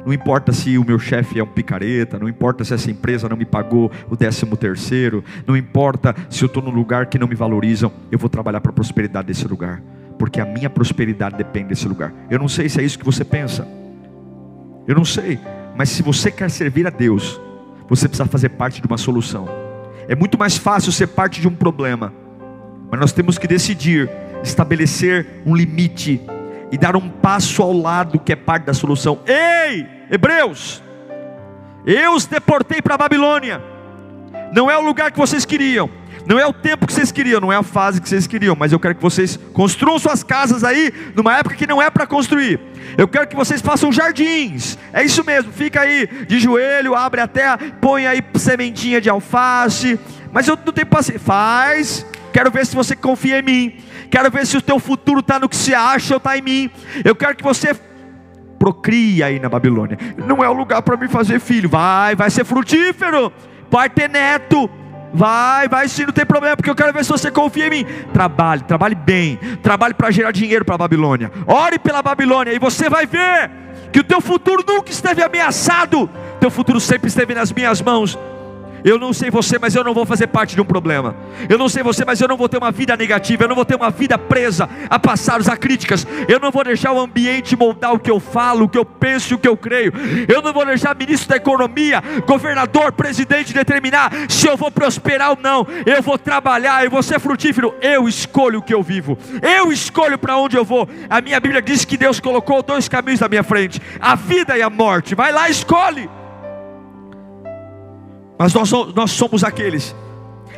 Não 0.05 0.11
importa 0.11 0.51
se 0.51 0.77
o 0.77 0.83
meu 0.83 0.99
chefe 0.99 1.39
é 1.39 1.43
um 1.43 1.47
picareta, 1.47 2.19
não 2.19 2.27
importa 2.27 2.63
se 2.63 2.73
essa 2.73 2.91
empresa 2.91 3.29
não 3.29 3.37
me 3.37 3.45
pagou 3.45 3.91
o 4.09 4.15
décimo 4.15 4.57
terceiro, 4.57 5.23
não 5.47 5.55
importa 5.55 6.13
se 6.29 6.43
eu 6.43 6.47
estou 6.47 6.61
num 6.61 6.71
lugar 6.71 7.05
que 7.05 7.17
não 7.17 7.27
me 7.27 7.35
valorizam, 7.35 7.91
eu 8.11 8.19
vou 8.19 8.29
trabalhar 8.29 8.59
para 8.59 8.71
a 8.71 8.73
prosperidade 8.73 9.27
desse 9.27 9.47
lugar, 9.47 9.81
porque 10.19 10.41
a 10.41 10.45
minha 10.45 10.69
prosperidade 10.69 11.37
depende 11.37 11.69
desse 11.69 11.87
lugar. 11.87 12.13
Eu 12.29 12.37
não 12.37 12.49
sei 12.49 12.67
se 12.67 12.81
é 12.81 12.83
isso 12.83 12.99
que 12.99 13.05
você 13.05 13.23
pensa. 13.23 13.65
Eu 14.85 14.95
não 14.95 15.05
sei, 15.05 15.39
mas 15.77 15.89
se 15.89 16.03
você 16.03 16.29
quer 16.29 16.49
servir 16.49 16.85
a 16.85 16.89
Deus, 16.89 17.39
você 17.87 18.07
precisa 18.07 18.27
fazer 18.27 18.49
parte 18.49 18.81
de 18.81 18.87
uma 18.87 18.97
solução. 18.97 19.47
É 20.07 20.15
muito 20.15 20.37
mais 20.37 20.57
fácil 20.57 20.91
ser 20.91 21.07
parte 21.07 21.39
de 21.39 21.47
um 21.47 21.55
problema, 21.55 22.13
mas 22.91 22.99
nós 22.99 23.13
temos 23.13 23.37
que 23.37 23.47
decidir 23.47 24.09
estabelecer 24.43 25.25
um 25.45 25.55
limite 25.55 26.21
e 26.71 26.77
dar 26.77 26.95
um 26.95 27.07
passo 27.07 27.61
ao 27.61 27.71
lado 27.71 28.19
que 28.19 28.33
é 28.33 28.35
parte 28.35 28.65
da 28.65 28.73
solução. 28.73 29.19
Ei, 29.25 29.87
Hebreus, 30.09 30.81
eu 31.85 32.13
os 32.13 32.25
deportei 32.25 32.81
para 32.81 32.95
a 32.95 32.97
Babilônia, 32.97 33.61
Não 34.53 34.69
é 34.69 34.77
o 34.77 34.81
lugar 34.81 35.11
que 35.11 35.17
vocês 35.17 35.45
queriam, 35.45 35.89
não 36.25 36.39
é 36.39 36.45
o 36.45 36.53
tempo 36.53 36.85
que 36.85 36.93
vocês 36.93 37.11
queriam, 37.11 37.41
não 37.41 37.51
é 37.51 37.55
a 37.57 37.63
fase 37.63 37.99
que 37.99 38.07
vocês 38.07 38.27
queriam, 38.27 38.55
mas 38.55 38.71
eu 38.71 38.79
quero 38.79 38.95
que 38.95 39.01
vocês 39.01 39.37
construam 39.51 39.99
suas 39.99 40.23
casas 40.23 40.63
aí 40.63 40.93
numa 41.15 41.35
época 41.37 41.55
que 41.55 41.67
não 41.67 41.81
é 41.81 41.89
para 41.89 42.07
construir. 42.07 42.59
Eu 42.97 43.07
quero 43.07 43.27
que 43.27 43.35
vocês 43.35 43.61
façam 43.61 43.91
jardins. 43.91 44.77
É 44.93 45.03
isso 45.03 45.23
mesmo, 45.23 45.51
fica 45.51 45.81
aí 45.81 46.07
de 46.27 46.39
joelho, 46.39 46.95
abre 46.95 47.19
a 47.19 47.27
terra, 47.27 47.59
põe 47.81 48.05
aí 48.05 48.21
sementinha 48.35 49.01
de 49.01 49.09
alface. 49.09 49.99
Mas 50.31 50.47
eu 50.47 50.57
não 50.65 50.71
tenho 50.71 50.87
paciência. 50.87 51.19
Faz. 51.19 52.05
Quero 52.31 52.49
ver 52.49 52.65
se 52.65 52.75
você 52.75 52.95
confia 52.95 53.39
em 53.39 53.43
mim. 53.43 53.77
Quero 54.09 54.31
ver 54.31 54.45
se 54.45 54.57
o 54.57 54.61
teu 54.61 54.79
futuro 54.79 55.19
está 55.19 55.39
no 55.39 55.49
que 55.49 55.55
se 55.55 55.73
acha 55.73 56.13
ou 56.13 56.17
está 56.17 56.37
em 56.37 56.41
mim. 56.41 56.71
Eu 57.03 57.15
quero 57.15 57.35
que 57.35 57.43
você 57.43 57.75
procrie 58.63 59.21
aí 59.21 59.41
na 59.41 59.49
Babilônia. 59.49 59.97
Não 60.25 60.41
é 60.41 60.47
o 60.47 60.53
lugar 60.53 60.81
para 60.81 60.95
me 60.95 61.09
fazer 61.09 61.37
filho. 61.41 61.67
Vai, 61.67 62.15
vai 62.15 62.29
ser 62.29 62.45
frutífero. 62.45 63.29
Vai 63.69 63.89
ter 63.89 64.09
neto. 64.09 64.69
Vai, 65.13 65.67
vai 65.67 65.89
sim, 65.89 66.05
não 66.05 66.13
tem 66.13 66.25
problema, 66.25 66.55
porque 66.55 66.69
eu 66.69 66.75
quero 66.75 66.93
ver 66.93 67.03
se 67.03 67.11
você 67.11 67.29
confia 67.29 67.67
em 67.67 67.69
mim. 67.69 67.85
Trabalhe, 68.13 68.63
trabalhe 68.63 68.95
bem, 68.95 69.37
trabalhe 69.61 69.93
para 69.93 70.09
gerar 70.11 70.31
dinheiro 70.31 70.63
para 70.63 70.75
a 70.75 70.77
Babilônia. 70.77 71.29
Ore 71.45 71.77
pela 71.77 72.01
Babilônia 72.01 72.53
e 72.53 72.57
você 72.57 72.89
vai 72.89 73.05
ver 73.05 73.51
que 73.91 73.99
o 73.99 74.03
teu 74.03 74.21
futuro 74.21 74.63
nunca 74.65 74.89
esteve 74.89 75.21
ameaçado, 75.21 76.09
teu 76.39 76.49
futuro 76.49 76.79
sempre 76.79 77.09
esteve 77.09 77.35
nas 77.35 77.51
minhas 77.51 77.81
mãos. 77.81 78.17
Eu 78.83 78.99
não 78.99 79.13
sei 79.13 79.29
você, 79.29 79.57
mas 79.59 79.75
eu 79.75 79.83
não 79.83 79.93
vou 79.93 80.05
fazer 80.05 80.27
parte 80.27 80.55
de 80.55 80.61
um 80.61 80.65
problema. 80.65 81.15
Eu 81.49 81.57
não 81.57 81.69
sei 81.69 81.83
você, 81.83 82.03
mas 82.05 82.19
eu 82.21 82.27
não 82.27 82.37
vou 82.37 82.49
ter 82.49 82.57
uma 82.57 82.71
vida 82.71 82.95
negativa. 82.95 83.43
Eu 83.43 83.47
não 83.47 83.55
vou 83.55 83.65
ter 83.65 83.75
uma 83.75 83.89
vida 83.89 84.17
presa 84.17 84.69
a 84.89 84.99
passados, 84.99 85.47
a 85.47 85.57
críticas. 85.57 86.05
Eu 86.27 86.39
não 86.39 86.51
vou 86.51 86.63
deixar 86.63 86.91
o 86.91 86.99
ambiente 86.99 87.55
moldar 87.55 87.93
o 87.93 87.99
que 87.99 88.11
eu 88.11 88.19
falo, 88.19 88.65
o 88.65 88.69
que 88.69 88.77
eu 88.77 88.85
penso 88.85 89.35
o 89.35 89.37
que 89.37 89.47
eu 89.47 89.57
creio. 89.57 89.93
Eu 90.27 90.41
não 90.41 90.53
vou 90.53 90.65
deixar 90.65 90.95
ministro 90.95 91.29
da 91.29 91.37
economia, 91.37 92.01
governador, 92.25 92.91
presidente 92.91 93.53
determinar 93.53 94.11
se 94.29 94.47
eu 94.47 94.57
vou 94.57 94.71
prosperar 94.71 95.31
ou 95.31 95.37
não. 95.41 95.65
Eu 95.85 96.01
vou 96.01 96.17
trabalhar, 96.17 96.83
eu 96.83 96.91
vou 96.91 97.03
ser 97.03 97.19
frutífero. 97.19 97.73
Eu 97.81 98.07
escolho 98.07 98.59
o 98.59 98.61
que 98.61 98.73
eu 98.73 98.83
vivo. 98.83 99.17
Eu 99.41 99.71
escolho 99.71 100.17
para 100.17 100.37
onde 100.37 100.55
eu 100.55 100.65
vou. 100.65 100.87
A 101.09 101.21
minha 101.21 101.39
Bíblia 101.39 101.61
diz 101.61 101.85
que 101.85 101.97
Deus 101.97 102.19
colocou 102.19 102.61
dois 102.61 102.87
caminhos 102.87 103.19
na 103.19 103.29
minha 103.29 103.43
frente: 103.43 103.81
a 103.99 104.15
vida 104.15 104.57
e 104.57 104.61
a 104.61 104.69
morte. 104.69 105.15
Vai 105.15 105.31
lá, 105.31 105.49
escolhe. 105.49 106.09
Mas 108.43 108.53
nós, 108.53 108.71
nós 108.93 109.11
somos 109.11 109.41
aqueles 109.41 109.95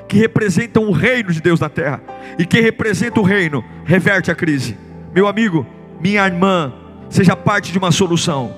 que 0.08 0.18
representam 0.18 0.88
o 0.88 0.92
reino 0.92 1.32
de 1.32 1.40
Deus 1.40 1.60
na 1.60 1.70
terra. 1.70 2.02
E 2.40 2.44
quem 2.44 2.60
representa 2.60 3.20
o 3.20 3.24
reino 3.24 3.64
reverte 3.86 4.32
a 4.32 4.36
crise. 4.36 4.76
Meu 5.14 5.28
amigo, 5.28 5.68
minha 6.02 6.26
irmã, 6.26 6.74
seja 7.12 7.36
parte 7.36 7.72
de 7.72 7.78
uma 7.78 7.92
solução. 7.92 8.56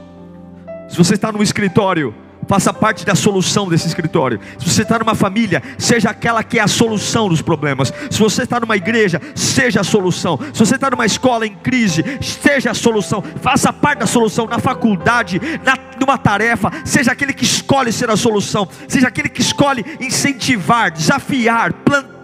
Se 0.87 0.97
você 0.97 1.15
está 1.15 1.29
no 1.29 1.43
escritório, 1.43 2.15
faça 2.47 2.73
parte 2.73 3.05
da 3.05 3.15
solução 3.15 3.67
desse 3.67 3.87
escritório. 3.87 4.39
Se 4.57 4.69
você 4.69 4.81
está 4.81 4.97
numa 4.99 5.15
família, 5.15 5.61
seja 5.77 6.09
aquela 6.09 6.43
que 6.43 6.59
é 6.59 6.61
a 6.61 6.67
solução 6.67 7.29
dos 7.29 7.41
problemas. 7.41 7.93
Se 8.09 8.19
você 8.19 8.43
está 8.43 8.59
numa 8.59 8.75
igreja, 8.75 9.21
seja 9.35 9.81
a 9.81 9.83
solução. 9.83 10.39
Se 10.53 10.59
você 10.59 10.75
está 10.75 10.89
numa 10.89 11.05
escola 11.05 11.45
em 11.45 11.55
crise, 11.55 12.03
seja 12.21 12.71
a 12.71 12.73
solução. 12.73 13.23
Faça 13.41 13.71
parte 13.71 13.99
da 13.99 14.07
solução 14.07 14.45
na 14.47 14.59
faculdade, 14.59 15.39
na, 15.63 15.77
numa 15.99 16.17
tarefa. 16.17 16.71
Seja 16.85 17.11
aquele 17.11 17.33
que 17.33 17.43
escolhe 17.43 17.91
ser 17.91 18.09
a 18.09 18.17
solução. 18.17 18.67
Seja 18.87 19.07
aquele 19.07 19.29
que 19.29 19.41
escolhe 19.41 19.85
incentivar, 19.99 20.91
desafiar, 20.91 21.73
plantar 21.73 22.16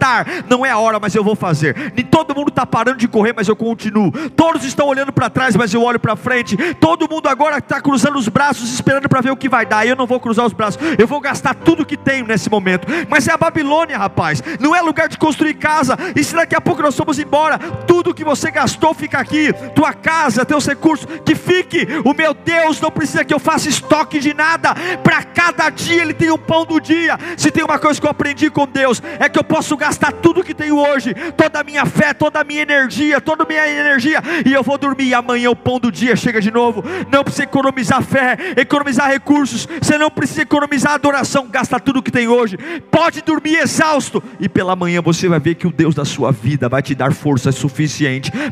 não 0.48 0.64
é 0.64 0.70
a 0.70 0.78
hora, 0.78 0.98
mas 1.00 1.14
eu 1.14 1.24
vou 1.24 1.34
fazer. 1.34 1.92
Todo 2.10 2.34
mundo 2.34 2.48
está 2.48 2.64
parando 2.66 2.98
de 2.98 3.08
correr, 3.08 3.32
mas 3.36 3.48
eu 3.48 3.56
continuo. 3.56 4.10
Todos 4.30 4.64
estão 4.64 4.86
olhando 4.86 5.12
para 5.12 5.30
trás, 5.30 5.56
mas 5.56 5.72
eu 5.72 5.82
olho 5.82 5.98
para 5.98 6.16
frente. 6.16 6.56
Todo 6.74 7.08
mundo 7.08 7.28
agora 7.28 7.58
está 7.58 7.80
cruzando 7.80 8.18
os 8.18 8.28
braços, 8.28 8.72
esperando 8.72 9.08
para 9.08 9.20
ver 9.20 9.30
o 9.30 9.36
que 9.36 9.48
vai 9.48 9.66
dar. 9.66 9.86
Eu 9.86 9.96
não 9.96 10.06
vou 10.06 10.20
cruzar 10.20 10.46
os 10.46 10.52
braços, 10.52 10.80
eu 10.98 11.06
vou 11.06 11.20
gastar 11.20 11.54
tudo 11.54 11.86
que 11.86 11.96
tenho 11.96 12.26
nesse 12.26 12.50
momento. 12.50 12.86
Mas 13.08 13.26
é 13.28 13.32
a 13.32 13.36
Babilônia, 13.36 13.98
rapaz. 13.98 14.42
Não 14.60 14.74
é 14.74 14.80
lugar 14.80 15.08
de 15.08 15.18
construir 15.18 15.54
casa. 15.54 15.96
E 16.14 16.22
se 16.22 16.34
daqui 16.34 16.54
a 16.54 16.60
pouco 16.60 16.82
nós 16.82 16.94
somos 16.94 17.18
embora, 17.18 17.58
tudo 17.58 17.93
que 18.12 18.24
você 18.24 18.50
gastou 18.50 18.92
fica 18.92 19.18
aqui. 19.18 19.52
Tua 19.74 19.94
casa, 19.94 20.44
teus 20.44 20.66
recursos, 20.66 21.06
que 21.24 21.34
fique. 21.34 21.86
O 22.04 22.12
meu 22.12 22.34
Deus 22.34 22.80
não 22.80 22.90
precisa 22.90 23.24
que 23.24 23.32
eu 23.32 23.38
faça 23.38 23.68
estoque 23.70 24.18
de 24.18 24.34
nada. 24.34 24.74
Para 25.02 25.22
cada 25.22 25.70
dia 25.70 26.02
Ele 26.02 26.12
tem 26.12 26.30
um 26.30 26.38
pão 26.38 26.66
do 26.66 26.78
dia. 26.78 27.18
Se 27.36 27.50
tem 27.50 27.64
uma 27.64 27.78
coisa 27.78 27.98
que 27.98 28.06
eu 28.06 28.10
aprendi 28.10 28.50
com 28.50 28.66
Deus, 28.66 29.02
é 29.18 29.28
que 29.28 29.38
eu 29.38 29.44
posso 29.44 29.76
gastar 29.76 29.94
gastar 29.94 30.12
tudo 30.12 30.42
que 30.42 30.52
tenho 30.52 30.76
hoje, 30.76 31.14
toda 31.36 31.60
a 31.60 31.64
minha 31.64 31.86
fé, 31.86 32.12
toda 32.12 32.40
a 32.40 32.44
minha 32.44 32.62
energia, 32.62 33.20
toda 33.20 33.44
a 33.44 33.46
minha 33.46 33.66
energia, 33.68 34.20
e 34.44 34.52
eu 34.52 34.62
vou 34.62 34.76
dormir. 34.76 35.04
E 35.04 35.14
amanhã 35.14 35.50
o 35.50 35.56
pão 35.56 35.78
do 35.78 35.92
dia 35.92 36.16
chega 36.16 36.40
de 36.40 36.50
novo. 36.50 36.82
Não 37.10 37.22
precisa 37.22 37.44
economizar 37.44 38.02
fé, 38.02 38.36
economizar 38.56 39.08
recursos. 39.08 39.68
Você 39.80 39.96
não 39.96 40.10
precisa 40.10 40.42
economizar 40.42 40.94
adoração. 40.94 41.46
Gasta 41.48 41.78
tudo 41.78 42.02
que 42.02 42.10
tem 42.10 42.26
hoje. 42.26 42.56
Pode 42.90 43.22
dormir 43.22 43.58
exausto, 43.58 44.22
e 44.40 44.48
pela 44.48 44.74
manhã 44.74 45.00
você 45.00 45.28
vai 45.28 45.38
ver 45.38 45.54
que 45.54 45.66
o 45.66 45.72
Deus 45.72 45.94
da 45.94 46.04
sua 46.04 46.32
vida 46.32 46.68
vai 46.68 46.82
te 46.82 46.94
dar 46.94 47.12
força 47.12 47.52
suficiente 47.52 47.93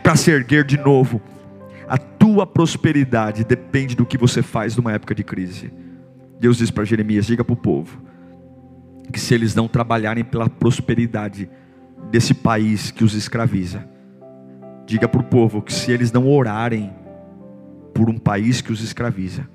para 0.03 0.17
se 0.17 0.31
erguer 0.31 0.65
de 0.65 0.79
novo. 0.79 1.21
A 1.89 1.99
tua 1.99 2.47
prosperidade 2.47 3.45
depende 3.45 3.95
do 3.97 4.07
que 4.07 4.17
você 4.17 4.43
faz 4.43 4.77
numa 4.77 4.93
época 4.93 5.15
de 5.15 5.25
crise. 5.25 5.73
Deus 6.39 6.57
diz 6.57 6.71
para 6.71 6.85
Jeremias: 6.85 7.27
diga 7.27 7.45
para 7.45 7.53
o 7.53 7.57
povo 7.57 8.03
que 9.13 9.21
se 9.21 9.35
eles 9.35 9.55
não 9.55 9.69
trabalharem 9.69 10.25
pela 10.25 10.49
prosperidade 10.49 11.49
desse 12.11 12.33
país 12.33 12.91
que 12.91 13.05
os 13.05 13.15
escraviza, 13.15 13.87
diga 14.87 15.07
para 15.07 15.21
o 15.21 15.25
povo 15.25 15.61
que 15.61 15.73
se 15.73 15.93
eles 15.93 16.11
não 16.13 16.29
orarem 16.29 16.93
por 17.93 18.09
um 18.09 18.17
país 18.17 18.61
que 18.61 18.73
os 18.73 18.83
escraviza, 18.83 19.47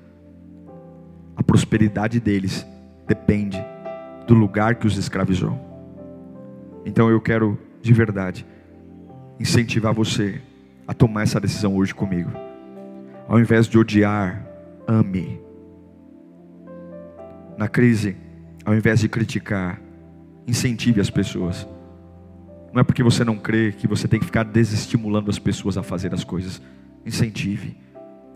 a 1.36 1.42
prosperidade 1.42 2.20
deles 2.20 2.66
depende 3.06 3.58
do 4.26 4.34
lugar 4.34 4.76
que 4.76 4.86
os 4.86 4.96
escravizou. 4.96 5.58
Então 6.84 7.10
eu 7.10 7.20
quero 7.20 7.58
de 7.82 7.92
verdade 7.92 8.46
incentivar 9.38 9.94
você 9.94 10.40
a 10.86 10.94
tomar 10.94 11.22
essa 11.22 11.40
decisão 11.40 11.76
hoje 11.76 11.94
comigo. 11.94 12.30
Ao 13.28 13.38
invés 13.38 13.66
de 13.66 13.78
odiar, 13.78 14.44
ame. 14.86 15.40
Na 17.56 17.68
crise, 17.68 18.16
ao 18.64 18.74
invés 18.74 19.00
de 19.00 19.08
criticar, 19.08 19.80
incentive 20.46 21.00
as 21.00 21.10
pessoas. 21.10 21.68
Não 22.72 22.80
é 22.80 22.84
porque 22.84 23.02
você 23.02 23.24
não 23.24 23.36
crê 23.36 23.72
que 23.72 23.86
você 23.86 24.06
tem 24.08 24.18
que 24.18 24.26
ficar 24.26 24.44
desestimulando 24.44 25.30
as 25.30 25.38
pessoas 25.38 25.76
a 25.76 25.82
fazer 25.82 26.14
as 26.14 26.24
coisas. 26.24 26.60
Incentive. 27.04 27.76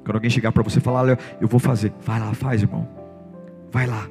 Quando 0.04 0.16
alguém 0.16 0.30
chegar 0.30 0.52
para 0.52 0.62
você 0.62 0.78
e 0.78 0.82
falar, 0.82 1.00
olha, 1.02 1.18
eu 1.40 1.46
vou 1.46 1.60
fazer, 1.60 1.92
vai 2.00 2.18
lá, 2.18 2.34
faz, 2.34 2.62
irmão. 2.62 2.88
Vai 3.70 3.86
lá. 3.86 4.08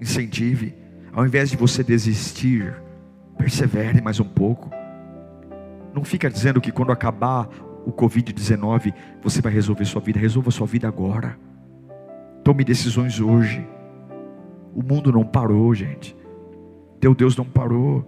Incentive. 0.00 0.74
Ao 1.12 1.26
invés 1.26 1.50
de 1.50 1.56
você 1.56 1.84
desistir, 1.84 2.74
persevere 3.36 4.00
mais 4.00 4.20
um 4.20 4.24
pouco. 4.24 4.70
Não 5.94 6.04
fica 6.04 6.30
dizendo 6.30 6.60
que 6.60 6.72
quando 6.72 6.92
acabar 6.92 7.48
o 7.84 7.92
Covid-19, 7.92 8.92
você 9.22 9.40
vai 9.40 9.52
resolver 9.52 9.84
sua 9.84 10.00
vida. 10.00 10.18
Resolva 10.18 10.50
sua 10.50 10.66
vida 10.66 10.86
agora. 10.86 11.38
Tome 12.44 12.64
decisões 12.64 13.20
hoje. 13.20 13.66
O 14.74 14.82
mundo 14.82 15.10
não 15.10 15.24
parou, 15.24 15.74
gente. 15.74 16.16
Teu 17.00 17.14
Deus 17.14 17.36
não 17.36 17.44
parou. 17.44 18.06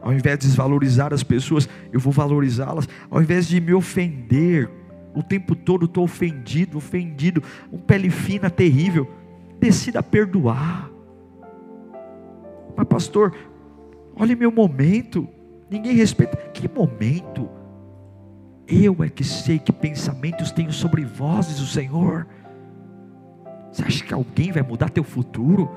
Ao 0.00 0.12
invés 0.12 0.38
de 0.38 0.46
desvalorizar 0.46 1.12
as 1.12 1.22
pessoas, 1.22 1.68
eu 1.92 2.00
vou 2.00 2.12
valorizá-las. 2.12 2.88
Ao 3.10 3.20
invés 3.20 3.46
de 3.46 3.60
me 3.60 3.74
ofender, 3.74 4.70
o 5.14 5.22
tempo 5.22 5.54
todo 5.54 5.84
estou 5.86 6.04
ofendido, 6.04 6.78
ofendido, 6.78 7.42
um 7.72 7.78
pele 7.78 8.10
fina 8.10 8.48
terrível. 8.48 9.08
Decida 9.58 10.02
perdoar. 10.02 10.90
Mas, 12.76 12.86
pastor, 12.86 13.34
olha 14.16 14.34
meu 14.34 14.50
momento. 14.50 15.28
Ninguém 15.70 15.94
respeita. 15.94 16.36
Que 16.36 16.68
momento? 16.68 17.48
Eu 18.66 19.02
é 19.02 19.08
que 19.08 19.24
sei 19.24 19.58
que 19.58 19.72
pensamentos 19.72 20.50
tenho 20.50 20.72
sobre 20.72 21.04
vós, 21.04 21.48
diz 21.48 21.60
o 21.60 21.66
Senhor. 21.66 22.26
Você 23.72 23.84
acha 23.84 24.04
que 24.04 24.12
alguém 24.12 24.52
vai 24.52 24.62
mudar 24.62 24.90
teu 24.90 25.04
futuro? 25.04 25.70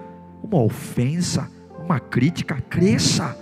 uma 0.43 0.61
ofensa, 0.61 1.49
uma 1.83 1.99
crítica, 1.99 2.61
cresça. 2.69 3.35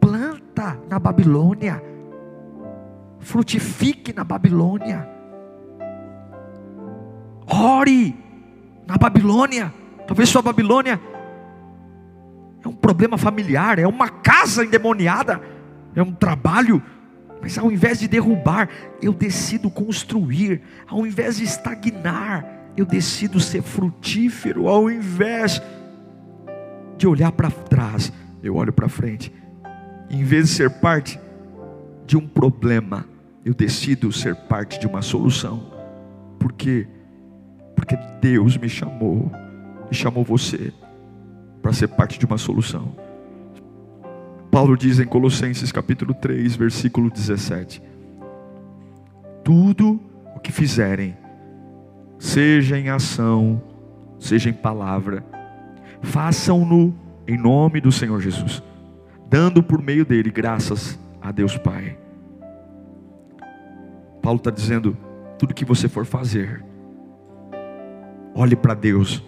Planta 0.00 0.78
na 0.88 0.98
Babilônia. 0.98 1.82
Frutifique 3.18 4.12
na 4.12 4.22
Babilônia. 4.22 5.08
Ore 7.48 8.16
na 8.86 8.96
Babilônia. 8.96 9.74
Talvez 10.06 10.28
sua 10.28 10.42
Babilônia 10.42 11.00
é 12.66 12.68
um 12.68 12.74
problema 12.74 13.16
familiar, 13.16 13.78
é 13.78 13.86
uma 13.86 14.08
casa 14.08 14.64
endemoniada, 14.64 15.40
é 15.94 16.02
um 16.02 16.12
trabalho. 16.12 16.82
Mas 17.40 17.56
ao 17.56 17.70
invés 17.70 18.00
de 18.00 18.08
derrubar, 18.08 18.68
eu 19.00 19.12
decido 19.12 19.70
construir, 19.70 20.60
ao 20.86 21.06
invés 21.06 21.36
de 21.36 21.44
estagnar, 21.44 22.44
eu 22.76 22.84
decido 22.84 23.38
ser 23.38 23.62
frutífero 23.62 24.68
ao 24.68 24.90
invés 24.90 25.62
de 26.98 27.06
olhar 27.06 27.30
para 27.32 27.50
trás, 27.50 28.12
eu 28.42 28.56
olho 28.56 28.72
para 28.72 28.88
frente. 28.88 29.32
Em 30.10 30.24
vez 30.24 30.48
de 30.48 30.54
ser 30.54 30.70
parte 30.70 31.20
de 32.04 32.16
um 32.16 32.26
problema, 32.26 33.06
eu 33.44 33.54
decido 33.54 34.10
ser 34.12 34.34
parte 34.34 34.80
de 34.80 34.86
uma 34.86 35.02
solução. 35.02 35.72
Por 36.38 36.52
quê? 36.52 36.86
Porque 37.76 37.96
Deus 38.20 38.56
me 38.56 38.68
chamou 38.68 39.30
e 39.90 39.94
chamou 39.94 40.24
você 40.24 40.72
para 41.66 41.72
ser 41.72 41.88
parte 41.88 42.16
de 42.16 42.24
uma 42.24 42.38
solução. 42.38 42.94
Paulo 44.52 44.76
diz 44.76 45.00
em 45.00 45.04
Colossenses 45.04 45.72
capítulo 45.72 46.14
3, 46.14 46.54
versículo 46.54 47.10
17: 47.10 47.82
Tudo 49.42 50.00
o 50.36 50.38
que 50.38 50.52
fizerem, 50.52 51.16
seja 52.20 52.78
em 52.78 52.88
ação, 52.88 53.60
seja 54.16 54.48
em 54.48 54.52
palavra, 54.52 55.24
façam-no 56.02 56.94
em 57.26 57.36
nome 57.36 57.80
do 57.80 57.90
Senhor 57.90 58.20
Jesus, 58.20 58.62
dando 59.28 59.60
por 59.60 59.82
meio 59.82 60.04
dele 60.04 60.30
graças 60.30 60.96
a 61.20 61.32
Deus 61.32 61.58
Pai. 61.58 61.98
Paulo 64.22 64.38
está 64.38 64.52
dizendo: 64.52 64.96
tudo 65.36 65.52
que 65.52 65.64
você 65.64 65.88
for 65.88 66.06
fazer, 66.06 66.64
olhe 68.36 68.54
para 68.54 68.72
Deus, 68.72 69.20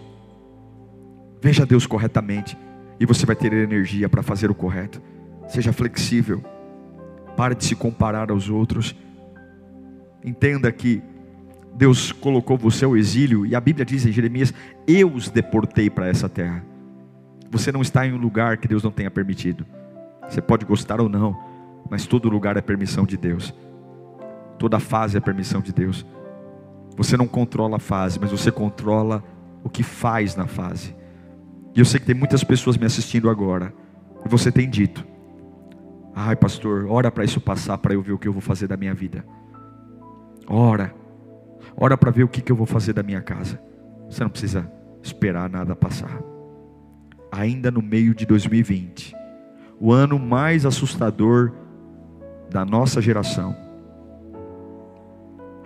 veja 1.41 1.65
Deus 1.65 1.85
corretamente, 1.85 2.57
e 2.99 3.05
você 3.05 3.25
vai 3.25 3.35
ter 3.35 3.53
energia 3.53 4.09
para 4.09 4.21
fazer 4.21 4.51
o 4.51 4.55
correto. 4.55 5.01
Seja 5.47 5.73
flexível, 5.73 6.43
pare 7.35 7.55
de 7.55 7.65
se 7.65 7.75
comparar 7.75 8.29
aos 8.29 8.49
outros. 8.49 8.95
Entenda 10.23 10.71
que 10.71 11.01
Deus 11.73 12.11
colocou 12.11 12.57
você 12.57 12.83
ao 12.83 12.97
exílio, 12.97 13.45
e 13.45 13.55
a 13.55 13.61
Bíblia 13.61 13.85
diz 13.85 14.05
em 14.05 14.11
Jeremias: 14.11 14.53
Eu 14.85 15.13
os 15.13 15.29
deportei 15.29 15.89
para 15.89 16.07
essa 16.07 16.27
terra. 16.27 16.63
Você 17.49 17.71
não 17.71 17.81
está 17.81 18.05
em 18.05 18.13
um 18.13 18.17
lugar 18.17 18.57
que 18.57 18.67
Deus 18.67 18.83
não 18.83 18.91
tenha 18.91 19.09
permitido. 19.09 19.65
Você 20.29 20.41
pode 20.41 20.65
gostar 20.65 21.01
ou 21.01 21.09
não, 21.09 21.35
mas 21.89 22.05
todo 22.05 22.29
lugar 22.29 22.57
é 22.57 22.61
permissão 22.61 23.05
de 23.05 23.17
Deus. 23.17 23.53
Toda 24.59 24.79
fase 24.79 25.17
é 25.17 25.19
permissão 25.21 25.61
de 25.61 25.73
Deus. 25.73 26.05
Você 26.95 27.15
não 27.15 27.27
controla 27.27 27.77
a 27.77 27.79
fase, 27.79 28.19
mas 28.19 28.29
você 28.29 28.51
controla 28.51 29.23
o 29.63 29.69
que 29.69 29.81
faz 29.81 30.35
na 30.35 30.45
fase. 30.45 30.93
E 31.75 31.79
eu 31.79 31.85
sei 31.85 31.99
que 31.99 32.05
tem 32.05 32.15
muitas 32.15 32.43
pessoas 32.43 32.77
me 32.77 32.85
assistindo 32.85 33.29
agora. 33.29 33.73
E 34.25 34.29
você 34.29 34.51
tem 34.51 34.69
dito: 34.69 35.05
Ai, 36.15 36.35
pastor, 36.35 36.85
ora 36.89 37.11
para 37.11 37.23
isso 37.23 37.39
passar, 37.39 37.77
para 37.77 37.93
eu 37.93 38.01
ver 38.01 38.13
o 38.13 38.17
que 38.17 38.27
eu 38.27 38.33
vou 38.33 38.41
fazer 38.41 38.67
da 38.67 38.77
minha 38.77 38.93
vida. 38.93 39.25
Ora, 40.47 40.93
ora 41.75 41.97
para 41.97 42.11
ver 42.11 42.23
o 42.23 42.27
que, 42.27 42.41
que 42.41 42.51
eu 42.51 42.55
vou 42.55 42.65
fazer 42.65 42.93
da 42.93 43.03
minha 43.03 43.21
casa. 43.21 43.61
Você 44.09 44.23
não 44.23 44.29
precisa 44.29 44.69
esperar 45.01 45.49
nada 45.49 45.75
passar. 45.75 46.21
Ainda 47.31 47.69
no 47.69 47.81
meio 47.81 48.15
de 48.15 48.25
2020, 48.25 49.15
o 49.79 49.91
ano 49.91 50.17
mais 50.17 50.65
assustador 50.65 51.51
da 52.49 52.65
nossa 52.65 52.99
geração 52.99 53.55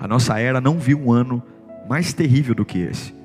a 0.03 0.07
nossa 0.07 0.37
era 0.37 0.59
não 0.59 0.77
viu 0.77 0.99
um 0.99 1.13
ano 1.13 1.41
mais 1.87 2.11
terrível 2.11 2.53
do 2.53 2.65
que 2.65 2.79
esse. 2.79 3.15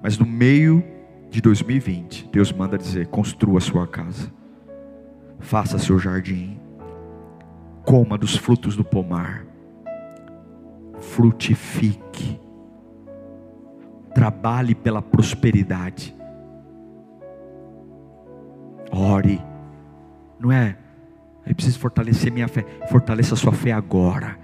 Mas 0.00 0.16
no 0.16 0.24
meio 0.24 0.84
de 1.32 1.40
2020, 1.40 2.28
Deus 2.30 2.52
manda 2.52 2.76
dizer: 2.76 3.06
construa 3.06 3.58
sua 3.58 3.86
casa, 3.86 4.30
faça 5.40 5.78
seu 5.78 5.98
jardim, 5.98 6.60
coma 7.86 8.18
dos 8.18 8.36
frutos 8.36 8.76
do 8.76 8.84
pomar, 8.84 9.42
frutifique, 10.98 12.38
trabalhe 14.14 14.74
pela 14.74 15.00
prosperidade, 15.00 16.14
ore, 18.90 19.40
não 20.38 20.52
é? 20.52 20.76
Eu 21.46 21.54
preciso 21.54 21.78
fortalecer 21.78 22.30
minha 22.30 22.46
fé, 22.46 22.62
fortaleça 22.90 23.34
sua 23.36 23.52
fé 23.52 23.72
agora 23.72 24.38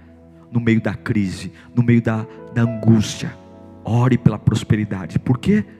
no 0.51 0.59
meio 0.59 0.81
da 0.81 0.95
crise, 0.95 1.53
no 1.77 1.83
meio 1.83 2.01
da, 2.01 2.27
da 2.55 2.63
angústia. 2.63 3.37
Ore 3.85 4.17
pela 4.17 4.39
prosperidade. 4.39 5.19
Por 5.19 5.39
quê? 5.39 5.63
Porque 5.63 5.78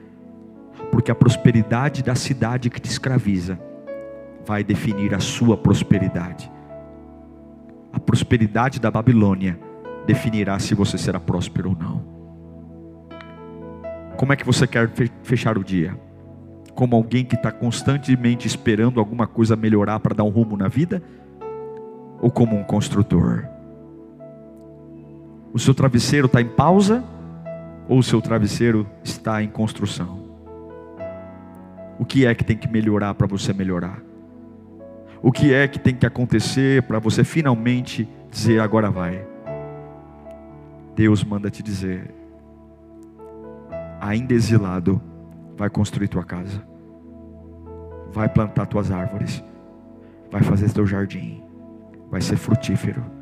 a 1.11 1.15
prosperidade 1.15 2.03
da 2.03 2.15
cidade 2.15 2.69
que 2.69 2.79
te 2.79 2.89
escraviza 2.89 3.59
vai 4.45 4.63
definir 4.63 5.13
a 5.13 5.19
sua 5.19 5.57
prosperidade. 5.57 6.51
A 7.91 7.99
prosperidade 7.99 8.79
da 8.79 8.91
Babilônia 8.91 9.59
definirá 10.05 10.57
se 10.59 10.75
você 10.75 10.97
será 10.97 11.19
próspero 11.19 11.69
ou 11.69 11.75
não. 11.75 12.03
Como 14.17 14.33
é 14.33 14.35
que 14.35 14.45
você 14.45 14.67
quer 14.67 14.89
fechar 15.23 15.57
o 15.57 15.63
dia? 15.63 15.97
Como 16.75 16.95
alguém 16.95 17.25
que 17.25 17.35
está 17.35 17.51
constantemente 17.51 18.47
esperando 18.47 18.99
alguma 18.99 19.25
coisa 19.27 19.55
melhorar 19.55 19.99
para 19.99 20.15
dar 20.15 20.23
um 20.23 20.29
rumo 20.29 20.57
na 20.57 20.67
vida? 20.67 21.01
Ou 22.21 22.29
como 22.29 22.55
um 22.55 22.63
construtor? 22.63 23.45
O 25.53 25.59
seu 25.59 25.73
travesseiro 25.73 26.27
está 26.27 26.41
em 26.41 26.47
pausa 26.47 27.03
ou 27.87 27.99
o 27.99 28.03
seu 28.03 28.21
travesseiro 28.21 28.87
está 29.03 29.41
em 29.41 29.47
construção? 29.47 30.28
O 31.99 32.05
que 32.05 32.25
é 32.25 32.33
que 32.33 32.43
tem 32.43 32.57
que 32.57 32.67
melhorar 32.67 33.13
para 33.13 33.27
você 33.27 33.53
melhorar? 33.53 34.01
O 35.21 35.31
que 35.31 35.53
é 35.53 35.67
que 35.67 35.77
tem 35.77 35.93
que 35.93 36.05
acontecer 36.05 36.81
para 36.83 36.97
você 36.97 37.23
finalmente 37.23 38.09
dizer 38.31 38.59
agora 38.59 38.89
vai? 38.89 39.27
Deus 40.95 41.23
manda 41.23 41.51
te 41.51 41.61
dizer, 41.61 42.09
ainda 44.01 44.33
exilado, 44.33 45.01
vai 45.55 45.69
construir 45.69 46.07
tua 46.07 46.23
casa, 46.23 46.63
vai 48.11 48.27
plantar 48.27 48.65
tuas 48.65 48.91
árvores, 48.91 49.43
vai 50.31 50.41
fazer 50.41 50.71
teu 50.71 50.87
jardim, 50.87 51.43
vai 52.09 52.21
ser 52.21 52.37
frutífero 52.37 53.19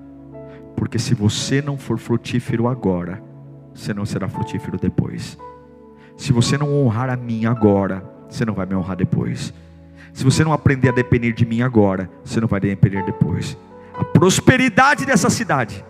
porque 0.78 1.00
se 1.00 1.16
você 1.16 1.60
não 1.60 1.76
for 1.76 1.98
frutífero 1.98 2.68
agora, 2.68 3.22
você 3.74 3.96
não 3.96 4.06
será 4.06 4.30
frutífero 4.30 4.78
depois. 4.78 5.36
Se 6.16 6.32
você 6.32 6.56
não 6.56 6.72
honrar 6.72 7.10
a 7.10 7.18
mim 7.18 7.48
agora, 7.48 8.08
você 8.30 8.46
não 8.46 8.54
vai 8.54 8.66
me 8.66 8.76
honrar 8.76 8.98
depois. 8.98 9.54
Se 10.14 10.24
você 10.24 10.44
não 10.44 10.54
aprender 10.54 10.90
a 10.90 10.92
depender 10.92 11.32
de 11.32 11.46
mim 11.46 11.62
agora, 11.62 12.10
você 12.24 12.42
não 12.42 12.48
vai 12.48 12.60
depender 12.60 13.04
depois. 13.04 13.58
A 13.98 14.04
prosperidade 14.04 15.06
dessa 15.06 15.30
cidade 15.30 15.84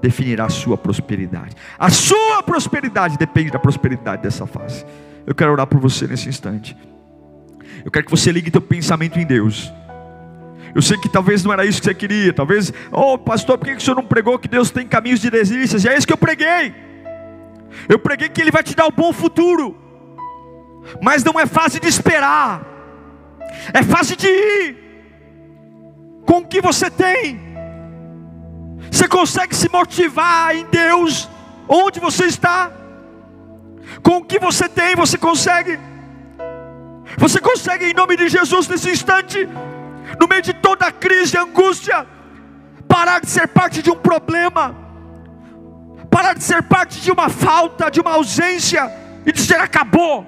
definirá 0.00 0.46
a 0.46 0.48
sua 0.48 0.78
prosperidade. 0.78 1.54
A 1.78 1.90
sua 1.90 2.42
prosperidade 2.42 3.18
depende 3.18 3.50
da 3.50 3.58
prosperidade 3.58 4.22
dessa 4.22 4.46
fase. 4.46 4.84
Eu 5.26 5.34
quero 5.34 5.52
orar 5.52 5.66
por 5.66 5.78
você 5.78 6.06
nesse 6.06 6.28
instante. 6.28 6.76
Eu 7.84 7.90
quero 7.90 8.06
que 8.06 8.10
você 8.10 8.32
ligue 8.32 8.50
teu 8.50 8.60
pensamento 8.60 9.18
em 9.18 9.26
Deus. 9.26 9.72
Eu 10.74 10.82
sei 10.82 10.96
que 10.98 11.08
talvez 11.08 11.44
não 11.44 11.52
era 11.52 11.64
isso 11.64 11.80
que 11.80 11.86
você 11.86 11.94
queria. 11.94 12.32
Talvez, 12.32 12.72
oh 12.90 13.18
pastor, 13.18 13.58
por 13.58 13.66
que 13.66 13.74
o 13.74 13.80
senhor 13.80 13.96
não 13.96 14.04
pregou 14.04 14.38
que 14.38 14.48
Deus 14.48 14.70
tem 14.70 14.86
caminhos 14.86 15.20
de 15.20 15.30
delícias? 15.30 15.84
E 15.84 15.88
é 15.88 15.96
isso 15.96 16.06
que 16.06 16.12
eu 16.12 16.18
preguei. 16.18 16.74
Eu 17.88 17.98
preguei 17.98 18.28
que 18.28 18.40
Ele 18.40 18.50
vai 18.50 18.62
te 18.62 18.74
dar 18.74 18.86
um 18.86 18.90
bom 18.90 19.12
futuro. 19.12 19.76
Mas 21.00 21.24
não 21.24 21.38
é 21.38 21.46
fase 21.46 21.78
de 21.78 21.88
esperar, 21.88 22.62
é 23.72 23.82
fase 23.82 24.16
de 24.16 24.26
ir 24.28 24.76
com 26.26 26.38
o 26.38 26.46
que 26.46 26.60
você 26.60 26.90
tem. 26.90 27.40
Você 28.90 29.06
consegue 29.08 29.54
se 29.54 29.68
motivar 29.70 30.54
em 30.54 30.64
Deus, 30.66 31.28
onde 31.68 32.00
você 32.00 32.26
está, 32.26 32.72
com 34.02 34.18
o 34.18 34.24
que 34.24 34.38
você 34.38 34.68
tem, 34.68 34.94
você 34.94 35.18
consegue. 35.18 35.78
Você 37.18 37.40
consegue, 37.40 37.86
em 37.86 37.94
nome 37.94 38.16
de 38.16 38.28
Jesus, 38.28 38.68
nesse 38.68 38.90
instante, 38.90 39.48
no 40.18 40.28
meio 40.28 40.42
de 40.42 40.54
toda 40.54 40.86
a 40.86 40.92
crise 40.92 41.36
angústia, 41.36 42.06
parar 42.88 43.20
de 43.20 43.28
ser 43.28 43.48
parte 43.48 43.82
de 43.82 43.90
um 43.90 43.96
problema, 43.96 44.74
parar 46.10 46.34
de 46.34 46.42
ser 46.42 46.62
parte 46.62 47.00
de 47.00 47.10
uma 47.10 47.28
falta, 47.28 47.90
de 47.90 48.00
uma 48.00 48.12
ausência, 48.12 48.90
e 49.26 49.32
dizer: 49.32 49.60
acabou 49.60 50.26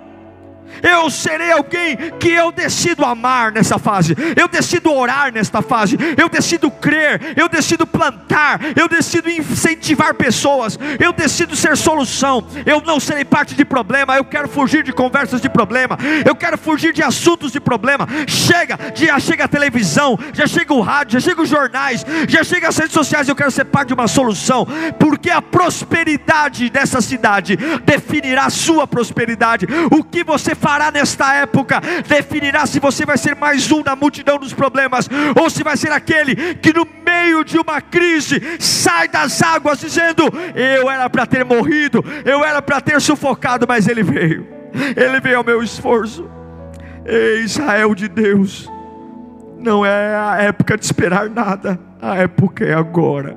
eu 0.83 1.11
serei 1.11 1.51
alguém 1.51 1.97
que 2.19 2.31
eu 2.31 2.53
decido 2.53 3.05
amar 3.05 3.53
nessa 3.53 3.79
fase, 3.79 4.15
eu 4.37 4.49
decido 4.49 4.93
orar 4.93 5.33
nesta 5.33 5.61
fase, 5.63 5.97
eu 6.17 6.29
decido 6.29 6.71
crer, 6.71 7.35
eu 7.37 7.49
decido 7.49 7.87
plantar, 7.87 8.61
eu 8.77 8.89
decido 8.89 9.31
incentivar 9.31 10.15
pessoas, 10.15 10.79
eu 10.99 11.13
decido 11.13 11.57
ser 11.57 11.77
solução. 11.77 12.45
Eu 12.65 12.81
não 12.81 13.01
serei 13.01 13.25
parte 13.25 13.55
de 13.55 13.65
problema, 13.65 14.17
eu 14.17 14.25
quero 14.25 14.49
fugir 14.49 14.83
de 14.83 14.93
conversas 14.93 15.41
de 15.41 15.49
problema, 15.49 15.99
eu 16.25 16.35
quero 16.35 16.57
fugir 16.57 16.93
de 16.93 17.03
assuntos 17.03 17.53
de 17.53 17.61
problema. 17.61 18.07
Chega, 18.27 18.79
já 18.95 19.19
chega 19.19 19.45
a 19.45 19.49
televisão, 19.49 20.19
já 20.33 20.47
chega 20.47 20.73
o 20.73 20.81
rádio, 20.81 21.19
já 21.19 21.29
chega 21.29 21.43
os 21.43 21.49
jornais, 21.49 22.05
já 22.29 22.45
chega 22.45 22.69
as 22.69 22.77
redes 22.77 22.93
sociais. 22.93 23.29
Eu 23.29 23.37
quero 23.37 23.51
ser 23.51 23.65
parte 23.65 23.89
de 23.89 23.95
uma 23.95 24.09
solução, 24.09 24.67
porque 24.99 25.31
a 25.31 25.43
prosperidade 25.43 26.71
dessa 26.71 27.01
cidade 27.01 27.57
definirá 27.85 28.47
a 28.47 28.51
sua 28.51 28.87
prosperidade. 28.87 29.67
O 29.91 30.03
que 30.03 30.25
você 30.25 30.55
fará 30.63 30.93
nesta 30.93 31.35
época 31.35 31.81
definirá 32.07 32.65
se 32.67 32.79
você 32.79 33.05
vai 33.05 33.19
ser 33.19 33.35
mais 33.35 33.71
um 33.73 33.83
na 33.83 33.97
multidão 33.97 34.39
dos 34.39 34.55
problemas, 34.55 35.11
ou 35.39 35.51
se 35.51 35.65
vai 35.65 35.77
ser 35.77 35.91
aquele 35.91 36.37
que 36.55 36.73
no 36.73 36.87
meio 37.05 37.45
de 37.45 37.59
uma 37.59 37.81
crise 37.81 38.41
sai 38.61 39.09
das 39.09 39.43
águas 39.43 39.81
dizendo: 39.81 40.23
Eu 40.55 40.89
era 40.89 41.11
para 41.11 41.27
ter 41.27 41.45
morrido, 41.45 42.05
eu 42.25 42.45
era 42.45 42.63
para 42.63 42.81
ter 42.81 43.01
sufocado, 43.01 43.67
mas 43.69 43.89
ele 43.89 44.05
veio, 44.05 44.47
ele 44.97 45.21
veio 45.21 45.39
ao 45.39 45.45
meu 45.45 45.63
esforço. 45.63 46.31
Ei, 47.05 47.41
Israel 47.41 47.97
de 47.97 48.07
Deus, 48.07 48.71
não 49.59 49.85
é 49.85 50.15
a 50.15 50.37
época 50.43 50.79
de 50.79 50.85
esperar 50.85 51.29
nada, 51.29 51.79
a 52.01 52.17
época 52.17 52.65
é 52.65 52.73
agora. 52.73 53.37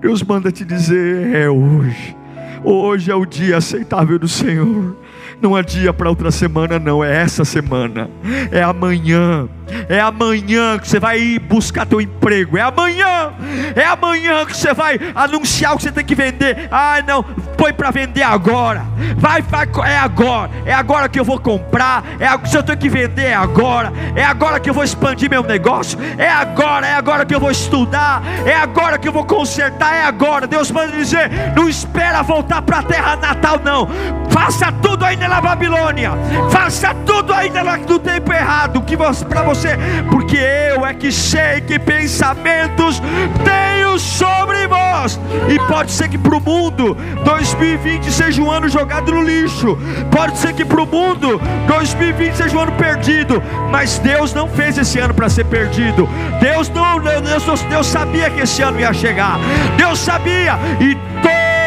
Deus 0.00 0.22
manda 0.22 0.50
te 0.50 0.64
dizer: 0.64 1.34
é 1.34 1.50
hoje. 1.50 2.16
Hoje 2.64 3.10
é 3.10 3.14
o 3.14 3.24
dia 3.24 3.58
aceitável 3.58 4.18
do 4.18 4.26
Senhor. 4.26 4.96
Não 5.40 5.54
adia 5.54 5.92
para 5.92 6.08
outra 6.08 6.30
semana, 6.30 6.78
não, 6.78 7.02
é 7.02 7.22
essa 7.22 7.44
semana, 7.44 8.10
é 8.50 8.62
amanhã, 8.62 9.48
é 9.88 10.00
amanhã 10.00 10.78
que 10.78 10.88
você 10.88 10.98
vai 10.98 11.38
buscar 11.38 11.86
teu 11.86 12.00
emprego, 12.00 12.58
é 12.58 12.62
amanhã, 12.62 13.32
é 13.76 13.84
amanhã 13.84 14.44
que 14.46 14.56
você 14.56 14.74
vai 14.74 14.98
anunciar 15.14 15.74
o 15.74 15.76
que 15.76 15.84
você 15.84 15.92
tem 15.92 16.04
que 16.04 16.14
vender. 16.14 16.68
Ah, 16.70 17.02
não, 17.06 17.22
põe 17.22 17.72
para 17.72 17.90
vender 17.90 18.22
agora, 18.22 18.84
vai, 19.16 19.42
vai, 19.42 19.68
é 19.86 19.98
agora, 19.98 20.50
é 20.64 20.72
agora 20.72 21.08
que 21.08 21.20
eu 21.20 21.24
vou 21.24 21.38
comprar, 21.38 22.04
é 22.18 22.48
se 22.48 22.56
eu 22.56 22.62
tenho 22.62 22.78
que 22.78 22.88
vender 22.88 23.28
é 23.28 23.34
agora, 23.34 23.92
é 24.16 24.24
agora 24.24 24.58
que 24.58 24.70
eu 24.70 24.74
vou 24.74 24.82
expandir 24.82 25.28
meu 25.28 25.42
negócio, 25.42 25.98
é 26.16 26.28
agora, 26.28 26.86
é 26.86 26.94
agora 26.94 27.26
que 27.26 27.34
eu 27.34 27.40
vou 27.40 27.50
estudar, 27.50 28.22
é 28.46 28.54
agora 28.54 28.98
que 28.98 29.06
eu 29.06 29.12
vou 29.12 29.24
consertar, 29.24 29.94
é 29.94 30.04
agora. 30.04 30.46
Deus 30.46 30.70
manda 30.70 30.92
dizer: 30.92 31.30
não 31.54 31.68
espera 31.68 32.22
voltar 32.22 32.62
para 32.62 32.78
a 32.78 32.82
terra 32.82 33.16
natal, 33.16 33.60
não, 33.62 33.88
faça 34.30 34.72
tudo 34.72 35.04
ainda 35.08 35.26
na 35.26 35.40
Babilônia, 35.40 36.12
faça 36.50 36.94
tudo 37.06 37.32
ainda 37.32 37.64
no 37.64 37.98
tempo 37.98 38.32
errado, 38.32 38.82
que 38.82 38.96
para 38.96 39.42
você 39.42 39.78
porque 40.10 40.36
eu 40.36 40.84
é 40.84 40.92
que 40.92 41.10
sei 41.10 41.60
que 41.62 41.78
pensamentos 41.78 43.00
tenho 43.44 43.98
sobre 43.98 44.66
vós. 44.66 45.18
E 45.48 45.58
pode 45.66 45.90
ser 45.90 46.08
que 46.08 46.18
para 46.18 46.36
o 46.36 46.40
mundo 46.40 46.94
2020 47.24 48.12
seja 48.12 48.42
um 48.42 48.50
ano 48.50 48.68
jogado 48.68 49.10
no 49.12 49.22
lixo, 49.22 49.78
pode 50.10 50.36
ser 50.38 50.52
que 50.52 50.64
para 50.64 50.82
o 50.82 50.86
mundo 50.86 51.40
2020 51.66 52.34
seja 52.34 52.56
um 52.56 52.60
ano 52.60 52.72
perdido, 52.72 53.42
mas 53.70 53.98
Deus 53.98 54.34
não 54.34 54.46
fez 54.46 54.76
esse 54.76 54.98
ano 54.98 55.14
para 55.14 55.28
ser 55.28 55.44
perdido. 55.44 56.08
Deus 56.40 56.68
não, 56.68 57.00
Deus, 57.00 57.62
Deus 57.62 57.86
sabia 57.86 58.28
que 58.28 58.40
esse 58.40 58.60
ano 58.62 58.78
ia 58.78 58.92
chegar. 58.92 59.38
Deus 59.76 59.98
sabia 59.98 60.58
e 60.80 60.94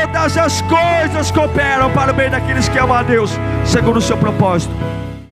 todas 0.07 0.37
as 0.37 0.61
coisas 0.61 1.31
cooperam 1.31 1.91
para 1.91 2.11
o 2.11 2.13
bem 2.13 2.29
daqueles 2.29 2.67
que 2.69 2.77
amam 2.77 2.97
a 2.97 3.03
Deus, 3.03 3.31
segundo 3.65 3.97
o 3.97 4.01
seu 4.01 4.17
propósito. 4.17 4.73